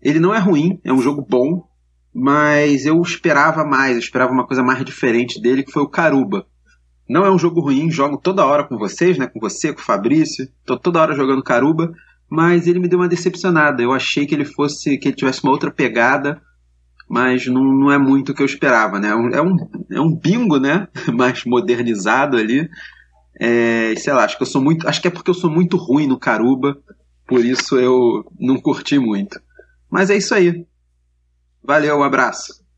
Ele 0.00 0.20
não 0.20 0.34
é 0.34 0.38
ruim, 0.38 0.80
é 0.84 0.92
um 0.92 1.00
jogo 1.00 1.26
bom, 1.28 1.67
mas 2.14 2.86
eu 2.86 3.00
esperava 3.00 3.64
mais, 3.64 3.92
eu 3.92 4.00
esperava 4.00 4.32
uma 4.32 4.46
coisa 4.46 4.62
mais 4.62 4.84
diferente 4.84 5.40
dele, 5.40 5.62
que 5.62 5.72
foi 5.72 5.82
o 5.82 5.88
Caruba. 5.88 6.46
Não 7.08 7.24
é 7.24 7.30
um 7.30 7.38
jogo 7.38 7.60
ruim, 7.60 7.90
jogo 7.90 8.18
toda 8.18 8.44
hora 8.44 8.64
com 8.64 8.76
vocês, 8.76 9.16
né? 9.16 9.26
Com 9.26 9.40
você, 9.40 9.72
com 9.72 9.80
o 9.80 9.84
Fabrício. 9.84 10.46
Tô 10.66 10.78
toda 10.78 11.00
hora 11.00 11.14
jogando 11.14 11.42
Caruba, 11.42 11.90
mas 12.28 12.66
ele 12.66 12.78
me 12.78 12.88
deu 12.88 12.98
uma 12.98 13.08
decepcionada. 13.08 13.82
Eu 13.82 13.92
achei 13.92 14.26
que 14.26 14.34
ele 14.34 14.44
fosse, 14.44 14.98
que 14.98 15.08
ele 15.08 15.16
tivesse 15.16 15.42
uma 15.42 15.52
outra 15.52 15.70
pegada, 15.70 16.40
mas 17.08 17.46
não, 17.46 17.64
não 17.64 17.90
é 17.90 17.96
muito 17.96 18.32
o 18.32 18.34
que 18.34 18.42
eu 18.42 18.46
esperava, 18.46 18.98
né? 19.00 19.08
É 19.08 19.40
um, 19.42 19.56
é 19.90 20.00
um 20.00 20.14
bingo, 20.14 20.58
né? 20.58 20.86
Mais 21.14 21.44
modernizado 21.44 22.36
ali. 22.36 22.68
É, 23.40 23.94
sei 23.96 24.12
lá, 24.12 24.24
acho 24.24 24.36
que 24.36 24.42
eu 24.42 24.46
sou 24.46 24.60
muito. 24.60 24.86
Acho 24.86 25.00
que 25.00 25.08
é 25.08 25.10
porque 25.10 25.30
eu 25.30 25.34
sou 25.34 25.50
muito 25.50 25.78
ruim 25.78 26.06
no 26.06 26.18
Caruba, 26.18 26.76
por 27.26 27.42
isso 27.42 27.78
eu 27.78 28.24
não 28.38 28.60
curti 28.60 28.98
muito. 28.98 29.40
Mas 29.90 30.10
é 30.10 30.16
isso 30.16 30.34
aí. 30.34 30.66
Valeu, 31.62 31.98
um 31.98 32.02
abraço. 32.02 32.68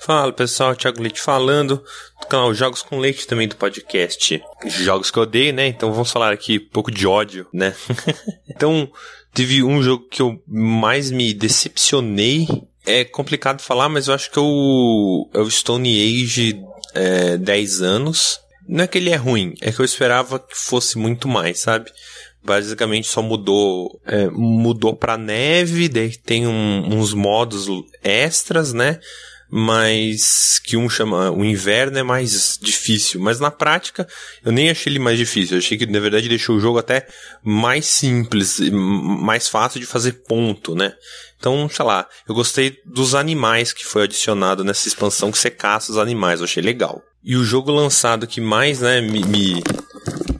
Fala 0.00 0.32
pessoal, 0.32 0.76
Thiago 0.76 1.02
Leite 1.02 1.20
falando 1.20 1.82
do 2.20 2.26
canal 2.28 2.54
Jogos 2.54 2.82
com 2.82 2.98
Leite 2.98 3.26
também 3.26 3.48
do 3.48 3.56
podcast 3.56 4.42
Jogos 4.64 5.10
que 5.10 5.18
eu 5.18 5.24
odeio, 5.24 5.52
né? 5.52 5.66
Então 5.66 5.92
vamos 5.92 6.10
falar 6.10 6.32
aqui 6.32 6.58
um 6.58 6.72
pouco 6.72 6.90
de 6.90 7.06
ódio, 7.06 7.46
né? 7.52 7.74
então, 8.48 8.90
teve 9.34 9.62
um 9.62 9.82
jogo 9.82 10.08
que 10.08 10.22
eu 10.22 10.42
mais 10.46 11.10
me 11.10 11.34
decepcionei. 11.34 12.46
É 12.86 13.04
complicado 13.04 13.60
falar, 13.60 13.88
mas 13.88 14.08
eu 14.08 14.14
acho 14.14 14.30
que 14.30 14.38
é 14.38 14.42
o, 14.42 15.28
é 15.34 15.40
o 15.40 15.50
Stone 15.50 15.90
Age 15.90 16.58
é, 16.94 17.36
10 17.36 17.82
anos. 17.82 18.40
Não 18.66 18.84
é 18.84 18.86
que 18.86 18.98
ele 18.98 19.10
é 19.10 19.16
ruim, 19.16 19.54
é 19.60 19.72
que 19.72 19.80
eu 19.80 19.84
esperava 19.84 20.38
que 20.38 20.56
fosse 20.56 20.96
muito 20.96 21.26
mais, 21.26 21.60
sabe? 21.60 21.90
Basicamente 22.44 23.08
só 23.08 23.20
mudou 23.20 24.00
é, 24.06 24.28
mudou 24.28 24.94
para 24.94 25.16
neve, 25.16 25.88
daí 25.88 26.16
tem 26.16 26.46
um, 26.46 26.98
uns 26.98 27.12
modos 27.12 27.66
extras, 28.02 28.72
né? 28.72 28.98
mas 29.50 30.58
que 30.58 30.76
um 30.76 30.90
chama 30.90 31.30
o 31.30 31.42
inverno 31.42 31.98
é 31.98 32.02
mais 32.02 32.58
difícil, 32.60 33.20
mas 33.20 33.40
na 33.40 33.50
prática 33.50 34.06
eu 34.44 34.52
nem 34.52 34.68
achei 34.68 34.92
ele 34.92 34.98
mais 34.98 35.18
difícil, 35.18 35.56
eu 35.56 35.58
achei 35.58 35.78
que 35.78 35.86
na 35.86 36.00
verdade 36.00 36.28
deixou 36.28 36.56
o 36.56 36.60
jogo 36.60 36.78
até 36.78 37.06
mais 37.42 37.86
simples, 37.86 38.60
mais 38.70 39.48
fácil 39.48 39.80
de 39.80 39.86
fazer 39.86 40.24
ponto, 40.26 40.74
né? 40.74 40.94
Então, 41.38 41.68
sei 41.68 41.84
lá, 41.84 42.06
eu 42.28 42.34
gostei 42.34 42.78
dos 42.84 43.14
animais 43.14 43.72
que 43.72 43.86
foi 43.86 44.02
adicionado 44.02 44.64
nessa 44.64 44.88
expansão 44.88 45.30
que 45.30 45.38
você 45.38 45.50
caça 45.50 45.92
os 45.92 45.98
animais, 45.98 46.40
eu 46.40 46.44
achei 46.44 46.62
legal. 46.62 47.00
E 47.22 47.36
o 47.36 47.44
jogo 47.44 47.70
lançado 47.70 48.26
que 48.26 48.40
mais, 48.40 48.80
né, 48.80 49.00
me, 49.00 49.24
me 49.24 49.62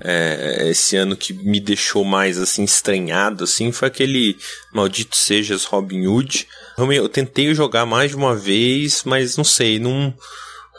é, 0.00 0.68
esse 0.68 0.96
ano 0.96 1.16
que 1.16 1.32
me 1.32 1.58
deixou 1.60 2.04
mais 2.04 2.38
assim 2.38 2.64
estranhado 2.64 3.44
assim 3.44 3.72
foi 3.72 3.88
aquele 3.88 4.36
maldito 4.72 5.16
sejas 5.16 5.64
Robin 5.64 6.06
Hood. 6.06 6.46
Eu 6.94 7.08
tentei 7.08 7.52
jogar 7.54 7.84
mais 7.84 8.10
de 8.10 8.16
uma 8.16 8.36
vez, 8.36 9.02
mas 9.04 9.36
não 9.36 9.44
sei, 9.44 9.78
não 9.78 10.14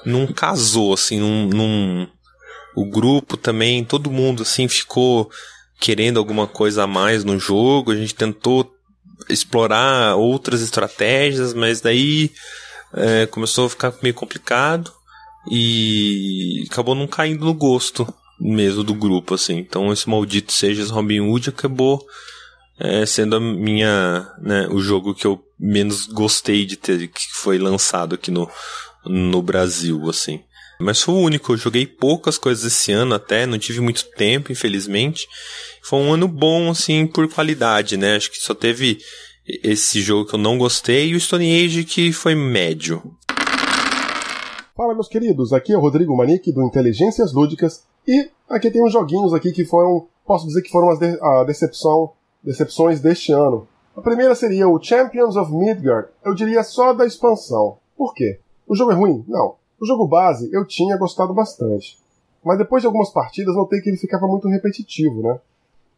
não 0.05 0.25
casou 0.27 0.93
assim, 0.93 1.19
não, 1.19 2.07
o 2.73 2.85
grupo 2.85 3.35
também, 3.35 3.83
todo 3.83 4.09
mundo 4.09 4.43
assim 4.43 4.67
ficou 4.67 5.29
querendo 5.79 6.17
alguma 6.17 6.47
coisa 6.47 6.83
a 6.83 6.87
mais 6.87 7.23
no 7.23 7.37
jogo. 7.37 7.91
A 7.91 7.95
gente 7.95 8.15
tentou 8.15 8.71
explorar 9.27 10.15
outras 10.15 10.61
estratégias, 10.61 11.53
mas 11.53 11.81
daí 11.81 12.31
é, 12.93 13.25
começou 13.25 13.65
a 13.65 13.69
ficar 13.69 13.93
meio 14.01 14.15
complicado 14.15 14.91
e 15.51 16.65
acabou 16.69 16.95
não 16.95 17.07
caindo 17.07 17.45
no 17.45 17.53
gosto 17.53 18.07
mesmo 18.39 18.83
do 18.83 18.93
grupo, 18.93 19.35
assim. 19.35 19.57
Então 19.57 19.91
esse 19.91 20.07
maldito 20.09 20.51
seja 20.53 20.91
Robin 20.91 21.19
Hood 21.19 21.49
acabou 21.49 22.05
é, 22.79 23.05
sendo 23.05 23.35
a 23.35 23.39
minha, 23.39 24.31
né, 24.41 24.67
o 24.71 24.79
jogo 24.79 25.13
que 25.13 25.27
eu 25.27 25.43
menos 25.59 26.05
gostei 26.05 26.65
de 26.65 26.77
ter, 26.77 27.07
que 27.07 27.27
foi 27.33 27.57
lançado 27.57 28.15
aqui 28.15 28.31
no, 28.31 28.49
no 29.05 29.41
Brasil, 29.41 30.09
assim. 30.09 30.41
Mas 30.79 31.01
foi 31.01 31.13
o 31.13 31.19
único, 31.19 31.51
eu 31.51 31.57
joguei 31.57 31.85
poucas 31.85 32.37
coisas 32.37 32.63
esse 32.63 32.93
ano 32.93 33.13
até, 33.13 33.45
não 33.45 33.59
tive 33.59 33.81
muito 33.81 34.05
tempo, 34.11 34.49
infelizmente. 34.49 35.27
Foi 35.83 35.99
um 35.99 36.13
ano 36.13 36.25
bom, 36.25 36.69
assim, 36.69 37.05
por 37.05 37.27
qualidade, 37.27 37.97
né? 37.97 38.15
Acho 38.15 38.31
que 38.31 38.37
só 38.37 38.53
teve 38.53 38.99
esse 39.61 40.01
jogo 40.01 40.25
que 40.25 40.35
eu 40.35 40.39
não 40.39 40.57
gostei 40.57 41.09
e 41.09 41.15
o 41.15 41.19
Stone 41.19 41.65
Age 41.65 41.83
que 41.83 42.13
foi 42.13 42.33
médio. 42.33 43.03
Fala, 44.73 44.93
meus 44.93 45.09
queridos, 45.09 45.51
aqui 45.51 45.73
é 45.73 45.77
o 45.77 45.81
Rodrigo 45.81 46.15
Manique 46.15 46.53
do 46.53 46.63
Inteligências 46.63 47.33
Lúdicas 47.33 47.83
e 48.09 48.27
aqui 48.49 48.71
tem 48.71 48.83
uns 48.83 48.91
joguinhos 48.91 49.35
aqui 49.35 49.51
que 49.51 49.63
foram, 49.63 50.07
posso 50.25 50.47
dizer 50.47 50.63
que 50.63 50.71
foram 50.71 50.89
as 50.89 50.97
de, 50.97 51.15
a 51.21 51.43
decepção, 51.43 52.13
decepções 52.43 52.99
deste 52.99 53.31
ano. 53.31 53.67
A 53.95 54.01
primeira 54.01 54.33
seria 54.33 54.67
o 54.67 54.81
Champions 54.81 55.35
of 55.35 55.53
Midgard, 55.53 56.09
eu 56.25 56.33
diria 56.33 56.63
só 56.63 56.91
da 56.91 57.05
expansão. 57.05 57.77
Por 57.95 58.15
quê? 58.15 58.39
O 58.67 58.75
jogo 58.75 58.91
é 58.93 58.95
ruim? 58.95 59.23
Não. 59.27 59.57
O 59.79 59.85
jogo 59.85 60.07
base 60.07 60.49
eu 60.51 60.65
tinha 60.65 60.97
gostado 60.97 61.35
bastante. 61.35 61.99
Mas 62.43 62.57
depois 62.57 62.81
de 62.81 62.87
algumas 62.87 63.11
partidas 63.13 63.55
notei 63.55 63.79
que 63.79 63.89
ele 63.89 63.97
ficava 63.97 64.25
muito 64.25 64.47
repetitivo, 64.47 65.21
né? 65.21 65.39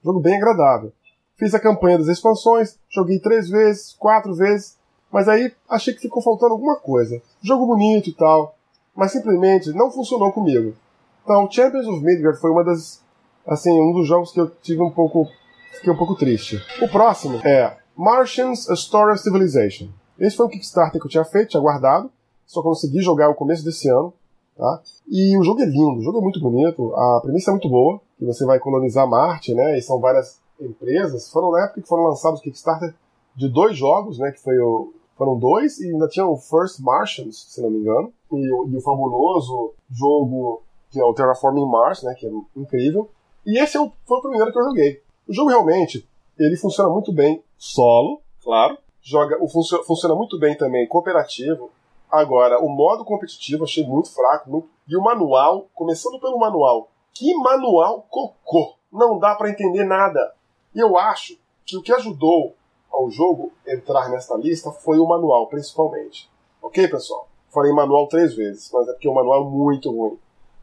Jogo 0.04 0.20
bem 0.20 0.36
agradável. 0.36 0.92
Fiz 1.38 1.54
a 1.54 1.62
campanha 1.62 1.98
das 1.98 2.10
expansões, 2.10 2.78
joguei 2.90 3.20
três 3.20 3.50
vezes, 3.50 3.94
quatro 3.98 4.36
vezes, 4.36 4.78
mas 5.10 5.30
aí 5.30 5.54
achei 5.70 5.94
que 5.94 6.02
ficou 6.02 6.22
faltando 6.22 6.56
alguma 6.56 6.76
coisa. 6.76 7.22
Jogo 7.42 7.66
bonito 7.66 8.10
e 8.10 8.14
tal, 8.14 8.58
mas 8.94 9.14
simplesmente 9.14 9.72
não 9.72 9.90
funcionou 9.90 10.34
comigo. 10.34 10.76
Então, 11.24 11.50
Champions 11.50 11.88
of 11.88 12.04
Midgard 12.04 12.40
foi 12.40 12.52
uma 12.52 12.64
das, 12.64 13.04
assim, 13.46 13.72
um 13.80 13.94
dos 13.94 14.08
jogos 14.08 14.32
que 14.32 14.40
eu 14.40 14.50
tive 14.62 14.82
um 14.82 14.92
pouco, 14.92 15.28
fiquei 15.74 15.92
um 15.92 15.98
pouco 15.98 16.16
triste. 16.16 16.60
O 16.82 16.88
próximo 16.88 17.40
é 17.46 17.78
Martians: 17.96 18.70
A 18.70 18.74
Story 18.74 19.14
of 19.14 19.22
Civilization. 19.22 19.90
Esse 20.20 20.36
foi 20.36 20.46
um 20.46 20.50
Kickstarter 20.50 21.00
que 21.00 21.08
eu 21.08 21.12
tinha 21.12 21.26
feito, 21.26 21.50
tinha 21.50 21.62
guardado, 21.62 22.12
só 22.46 22.62
consegui 22.62 23.02
jogar 23.02 23.28
no 23.28 23.36
começo 23.36 23.64
desse 23.64 23.90
ano, 23.90 24.14
tá? 24.56 24.82
E 25.08 25.38
o 25.38 25.44
jogo 25.44 25.62
é 25.62 25.66
lindo, 25.66 26.00
o 26.00 26.02
jogo 26.02 26.20
é 26.20 26.22
muito 26.22 26.40
bonito, 26.40 26.94
a 26.96 27.22
premissa 27.24 27.50
é 27.50 27.54
muito 27.54 27.70
boa, 27.70 28.00
que 28.18 28.26
você 28.26 28.46
vai 28.46 28.60
colonizar 28.60 29.08
Marte, 29.08 29.54
né? 29.54 29.78
E 29.78 29.82
são 29.82 30.00
várias 30.00 30.40
empresas. 30.60 31.32
Foram 31.32 31.52
na 31.52 31.64
época 31.64 31.82
que 31.82 31.88
foram 31.88 32.04
lançados 32.04 32.42
Kickstarter 32.42 32.94
de 33.36 33.50
dois 33.50 33.76
jogos, 33.76 34.20
né? 34.20 34.32
Que 34.32 34.42
foi 34.42 34.58
o 34.60 34.94
foram 35.18 35.38
dois 35.38 35.80
e 35.80 35.92
ainda 35.92 36.08
tinha 36.08 36.26
o 36.26 36.36
First 36.36 36.80
Martians, 36.80 37.46
se 37.50 37.62
não 37.62 37.70
me 37.70 37.78
engano, 37.78 38.12
e 38.32 38.52
o, 38.52 38.68
e 38.70 38.76
o 38.76 38.82
fabuloso 38.82 39.74
jogo 39.88 40.64
que 40.92 41.00
é 41.00 41.04
o 41.04 41.14
Terraforming 41.14 41.66
Mars, 41.66 42.04
né, 42.04 42.14
que 42.18 42.28
é 42.28 42.30
incrível. 42.56 43.10
E 43.46 43.58
esse 43.58 43.78
é 43.78 43.82
o, 43.82 43.92
foi 44.06 44.18
o 44.18 44.22
primeiro 44.22 44.52
que 44.52 44.60
eu 44.60 44.64
joguei. 44.66 45.02
O 45.28 45.34
jogo 45.34 45.50
realmente 45.50 46.08
ele 46.38 46.58
funciona 46.58 46.90
muito 46.90 47.12
bem 47.12 47.44
solo, 47.58 48.22
claro. 48.44 48.78
Joga, 49.02 49.38
o 49.42 49.48
funciona 49.48 50.14
muito 50.14 50.38
bem 50.38 50.56
também 50.56 50.88
cooperativo. 50.88 51.72
Agora, 52.10 52.60
o 52.60 52.70
modo 52.70 53.04
competitivo 53.04 53.64
achei 53.64 53.86
muito 53.86 54.14
fraco. 54.14 54.50
Muito, 54.50 54.70
e 54.88 54.96
o 54.96 55.02
manual, 55.02 55.68
começando 55.74 56.20
pelo 56.20 56.38
manual. 56.38 56.90
Que 57.14 57.34
manual 57.36 58.06
cocô! 58.10 58.76
Não 58.92 59.18
dá 59.18 59.34
para 59.36 59.50
entender 59.50 59.86
nada. 59.86 60.34
E 60.76 60.80
eu 60.80 60.98
acho 60.98 61.38
que 61.66 61.78
o 61.78 61.82
que 61.82 61.94
ajudou 61.94 62.54
ao 62.92 63.10
jogo 63.10 63.52
entrar 63.66 64.10
nesta 64.10 64.36
lista 64.36 64.72
foi 64.72 65.00
o 65.00 65.08
manual, 65.08 65.48
principalmente. 65.48 66.30
Ok, 66.62 66.88
pessoal? 66.88 67.28
Falei 67.50 67.72
manual 67.72 68.08
três 68.08 68.36
vezes, 68.36 68.70
mas 68.72 68.88
é 68.88 68.92
porque 68.92 69.08
o 69.08 69.14
manual 69.14 69.44
é 69.44 69.50
muito 69.50 69.90
ruim. 69.90 70.20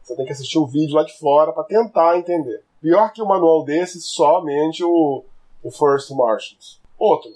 Você 0.09 0.15
tem 0.15 0.25
que 0.25 0.31
assistir 0.31 0.57
o 0.57 0.65
vídeo 0.65 0.95
lá 0.95 1.03
de 1.03 1.15
fora 1.19 1.53
para 1.53 1.63
tentar 1.65 2.17
entender. 2.17 2.63
Pior 2.81 3.13
que 3.13 3.21
o 3.21 3.27
manual 3.27 3.63
desse, 3.63 4.01
somente 4.01 4.83
o, 4.83 5.23
o 5.61 5.69
First 5.69 6.09
Martians. 6.09 6.81
Outro. 6.97 7.29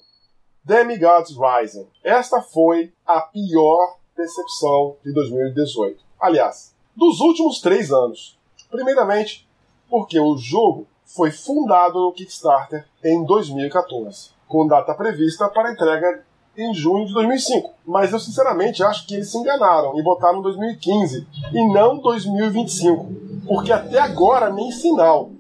Demigods 0.64 1.38
Rising. 1.38 1.88
Esta 2.04 2.42
foi 2.42 2.92
a 3.06 3.22
pior 3.22 3.98
decepção 4.18 4.96
de 5.06 5.14
2018. 5.14 6.04
Aliás, 6.20 6.74
dos 6.96 7.20
últimos 7.20 7.62
três 7.62 7.92
anos. 7.92 8.40
Primeiramente, 8.72 9.48
porque 9.88 10.20
o 10.20 10.36
jogo 10.36 10.88
foi 11.06 11.30
fundado 11.30 12.00
no 12.00 12.12
Kickstarter 12.12 12.88
em 13.04 13.24
2014 13.24 14.32
com 14.48 14.68
data 14.68 14.94
prevista 14.94 15.48
para 15.50 15.72
entrega 15.72 16.24
em 16.58 16.74
junho 16.74 17.06
de 17.06 17.14
2005. 17.14 17.74
Mas 17.86 18.12
eu 18.14 18.20
sinceramente 18.20 18.84
acho 18.84 19.08
que 19.08 19.16
eles 19.16 19.32
se 19.32 19.38
enganaram 19.38 19.98
e 20.00 20.04
botaram 20.04 20.42
2015 20.42 21.28
e 21.52 21.74
não 21.74 22.00
2025, 22.00 23.08
porque 23.48 23.72
até 23.72 24.00
agora 24.00 24.50
nem 24.50 24.72
sinal. 24.72 25.32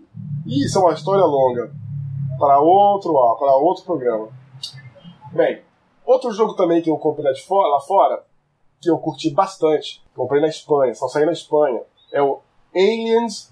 E 0.45 0.65
isso 0.65 0.77
é 0.77 0.81
uma 0.81 0.93
história 0.93 1.23
longa 1.23 1.71
para 2.37 2.59
outro, 2.59 3.13
para 3.39 3.55
outro 3.55 3.83
programa. 3.83 4.29
Bem, 5.31 5.61
outro 6.05 6.31
jogo 6.31 6.53
também 6.55 6.81
que 6.81 6.89
eu 6.89 6.97
comprei 6.97 7.31
lá, 7.49 7.79
fora, 7.79 8.23
que 8.81 8.89
eu 8.89 8.97
curti 8.97 9.29
bastante, 9.29 10.03
comprei 10.15 10.41
na 10.41 10.47
Espanha, 10.47 10.93
só 10.93 11.07
saí 11.07 11.25
na 11.25 11.31
Espanha, 11.31 11.81
é 12.11 12.21
o 12.21 12.39
Aliens 12.75 13.51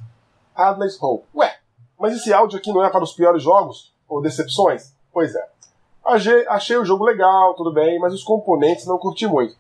Hadley's 0.54 1.02
Hope. 1.02 1.26
Ué, 1.36 1.56
mas 1.98 2.14
esse 2.14 2.34
áudio 2.34 2.58
aqui 2.58 2.72
não 2.74 2.84
é 2.84 2.90
para 2.90 3.04
os 3.04 3.14
piores 3.14 3.42
jogos 3.42 3.94
ou 4.08 4.22
decepções? 4.22 4.94
Pois 5.14 5.34
é. 5.36 5.51
Achei, 6.12 6.46
achei 6.48 6.78
o 6.78 6.84
jogo 6.86 7.06
legal, 7.06 7.54
tudo 7.54 7.72
bem, 7.72 7.98
mas 7.98 8.14
os 8.14 8.24
componentes 8.24 8.86
não 8.86 8.98
curti 8.98 9.26
muito. 9.26 9.56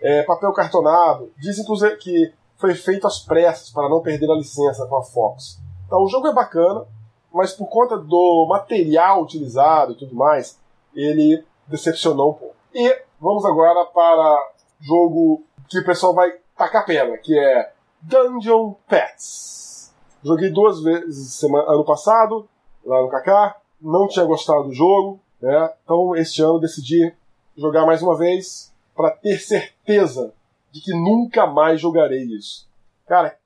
É, 0.00 0.22
papel 0.24 0.52
cartonado, 0.52 1.30
dizem 1.38 1.64
que, 2.00 2.32
foi 2.56 2.74
feito 2.74 3.08
às 3.08 3.18
pressas 3.18 3.70
para 3.70 3.88
não 3.88 4.00
perder 4.00 4.30
a 4.30 4.36
licença 4.36 4.86
com 4.86 4.96
a 4.96 5.02
Fox. 5.02 5.58
Então 5.86 6.00
o 6.00 6.08
jogo 6.08 6.28
é 6.28 6.32
bacana, 6.32 6.86
mas 7.32 7.52
por 7.52 7.66
conta 7.66 7.98
do 7.98 8.46
material 8.48 9.20
utilizado 9.20 9.92
e 9.92 9.96
tudo 9.96 10.14
mais, 10.14 10.58
ele 10.94 11.44
decepcionou 11.66 12.30
um 12.30 12.34
pouco. 12.34 12.54
E 12.72 13.02
vamos 13.20 13.44
agora 13.44 13.84
para 13.86 14.50
jogo 14.80 15.42
que 15.68 15.80
o 15.80 15.84
pessoal 15.84 16.14
vai 16.14 16.32
tacar 16.56 16.86
pedra, 16.86 17.18
que 17.18 17.36
é 17.36 17.72
Dungeon 18.00 18.74
Pets. 18.88 19.92
Joguei 20.22 20.50
duas 20.50 20.80
vezes 20.82 21.34
semana, 21.34 21.68
ano 21.68 21.84
passado, 21.84 22.48
lá 22.84 23.02
no 23.02 23.08
Kaká, 23.08 23.56
não 23.80 24.06
tinha 24.06 24.24
gostado 24.24 24.64
do 24.64 24.72
jogo, 24.72 25.18
né? 25.42 25.70
Então 25.82 26.14
este 26.16 26.40
ano 26.40 26.60
decidi 26.60 27.12
jogar 27.56 27.84
mais 27.84 28.00
uma 28.00 28.16
vez 28.16 28.72
para 28.94 29.10
ter 29.10 29.38
certeza 29.38 30.32
de 30.70 30.80
que 30.80 30.92
nunca 30.92 31.46
mais 31.46 31.80
jogarei 31.80 32.22
isso. 32.22 32.66
Cara, 33.06 33.36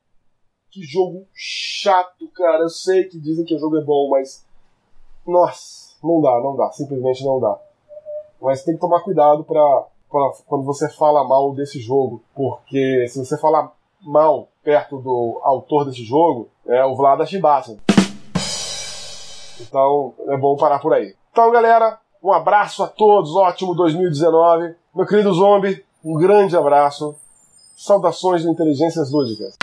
que 0.71 0.83
jogo 0.83 1.27
chato, 1.33 2.29
cara. 2.29 2.65
Eu 2.65 2.69
sei 2.69 3.05
que 3.05 3.19
dizem 3.19 3.45
que 3.45 3.55
o 3.55 3.59
jogo 3.59 3.79
é 3.79 3.83
bom, 3.83 4.11
mas. 4.11 4.45
Nossa, 5.27 5.97
não 6.05 6.21
dá, 6.21 6.41
não 6.41 6.55
dá. 6.55 6.71
Simplesmente 6.71 7.25
não 7.25 7.41
dá. 7.41 7.59
Mas 8.41 8.63
tem 8.63 8.75
que 8.75 8.81
tomar 8.81 9.01
cuidado 9.01 9.43
pra 9.43 9.87
quando 10.47 10.65
você 10.65 10.89
fala 10.91 11.27
mal 11.27 11.55
desse 11.55 11.81
jogo. 11.81 12.23
Porque 12.35 13.09
se 13.09 13.19
você 13.19 13.39
falar 13.39 13.73
mal 14.03 14.49
perto 14.63 14.99
do 14.99 15.41
autor 15.43 15.87
desse 15.87 16.05
jogo, 16.05 16.49
é 16.67 16.85
o 16.85 16.95
Vlad 16.95 17.27
Shibata. 17.27 17.77
Então 19.61 20.15
é 20.29 20.37
bom 20.37 20.57
parar 20.57 20.79
por 20.79 20.93
aí. 20.93 21.15
Então, 21.37 21.53
galera, 21.53 21.99
um 22.25 22.33
abraço 22.33 22.83
a 22.83 22.87
todos, 22.87 23.37
ótimo 23.37 23.75
2019. 23.75 24.75
Meu 24.95 25.05
querido 25.05 25.35
Zombie, 25.35 25.85
um 26.03 26.15
grande 26.15 26.57
abraço. 26.57 27.15
Saudações 27.77 28.41
de 28.41 28.49
Inteligências 28.49 29.13
Lúdicas. 29.13 29.55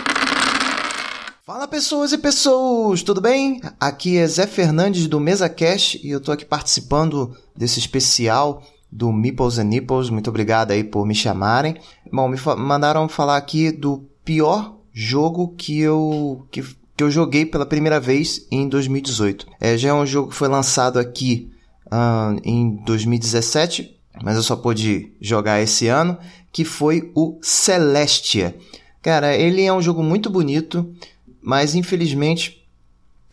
Fala 1.43 1.67
pessoas 1.67 2.11
e 2.13 2.19
pessoas, 2.19 3.01
tudo 3.01 3.19
bem? 3.19 3.59
Aqui 3.79 4.19
é 4.19 4.27
Zé 4.27 4.45
Fernandes 4.45 5.07
do 5.07 5.19
Mesa 5.19 5.49
Cash 5.49 5.95
e 5.95 6.11
eu 6.11 6.21
tô 6.21 6.31
aqui 6.31 6.45
participando 6.45 7.35
desse 7.55 7.79
especial 7.79 8.61
do 8.91 9.11
Meeples 9.11 9.57
and 9.57 9.63
Nipples. 9.63 10.11
Muito 10.11 10.29
obrigado 10.29 10.69
aí 10.69 10.83
por 10.83 11.07
me 11.07 11.15
chamarem. 11.15 11.77
Bom, 12.11 12.27
me 12.27 12.37
mandaram 12.55 13.09
falar 13.09 13.37
aqui 13.37 13.71
do 13.71 14.07
pior 14.23 14.75
jogo 14.91 15.55
que 15.57 15.81
eu 15.81 16.45
que, 16.51 16.61
que 16.95 17.03
eu 17.03 17.09
joguei 17.09 17.47
pela 17.47 17.65
primeira 17.65 17.99
vez 17.99 18.45
em 18.51 18.69
2018. 18.69 19.47
É, 19.59 19.75
já 19.75 19.89
é 19.89 19.93
um 19.93 20.05
jogo 20.05 20.29
que 20.29 20.35
foi 20.35 20.47
lançado 20.47 20.99
aqui 20.99 21.51
uh, 21.87 22.39
em 22.43 22.75
2017, 22.85 23.99
mas 24.23 24.35
eu 24.35 24.43
só 24.43 24.55
pude 24.55 25.13
jogar 25.19 25.61
esse 25.61 25.87
ano, 25.87 26.17
que 26.51 26.63
foi 26.63 27.11
o 27.15 27.39
Celestia. 27.41 28.55
Cara, 29.01 29.35
ele 29.35 29.63
é 29.63 29.73
um 29.73 29.81
jogo 29.81 30.01
muito 30.01 30.29
bonito 30.29 30.95
mas 31.43 31.75
infelizmente 31.75 32.65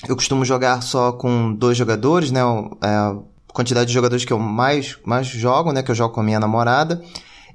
eu 0.09 0.17
costumo 0.17 0.45
jogar 0.45 0.83
só 0.83 1.13
com 1.13 1.55
dois 1.55 1.79
jogadores, 1.79 2.33
né? 2.33 2.41
É 2.83 2.89
a 2.89 3.17
quantidade 3.53 3.89
de 3.89 3.95
jogadores 3.95 4.25
que 4.25 4.33
eu 4.33 4.39
mais, 4.39 4.99
mais 5.05 5.27
jogo, 5.27 5.73
né? 5.73 5.83
Que 5.83 5.91
eu 5.91 5.95
jogo 5.95 6.13
com 6.15 6.21
a 6.21 6.25
minha 6.25 6.41
namorada. 6.41 7.03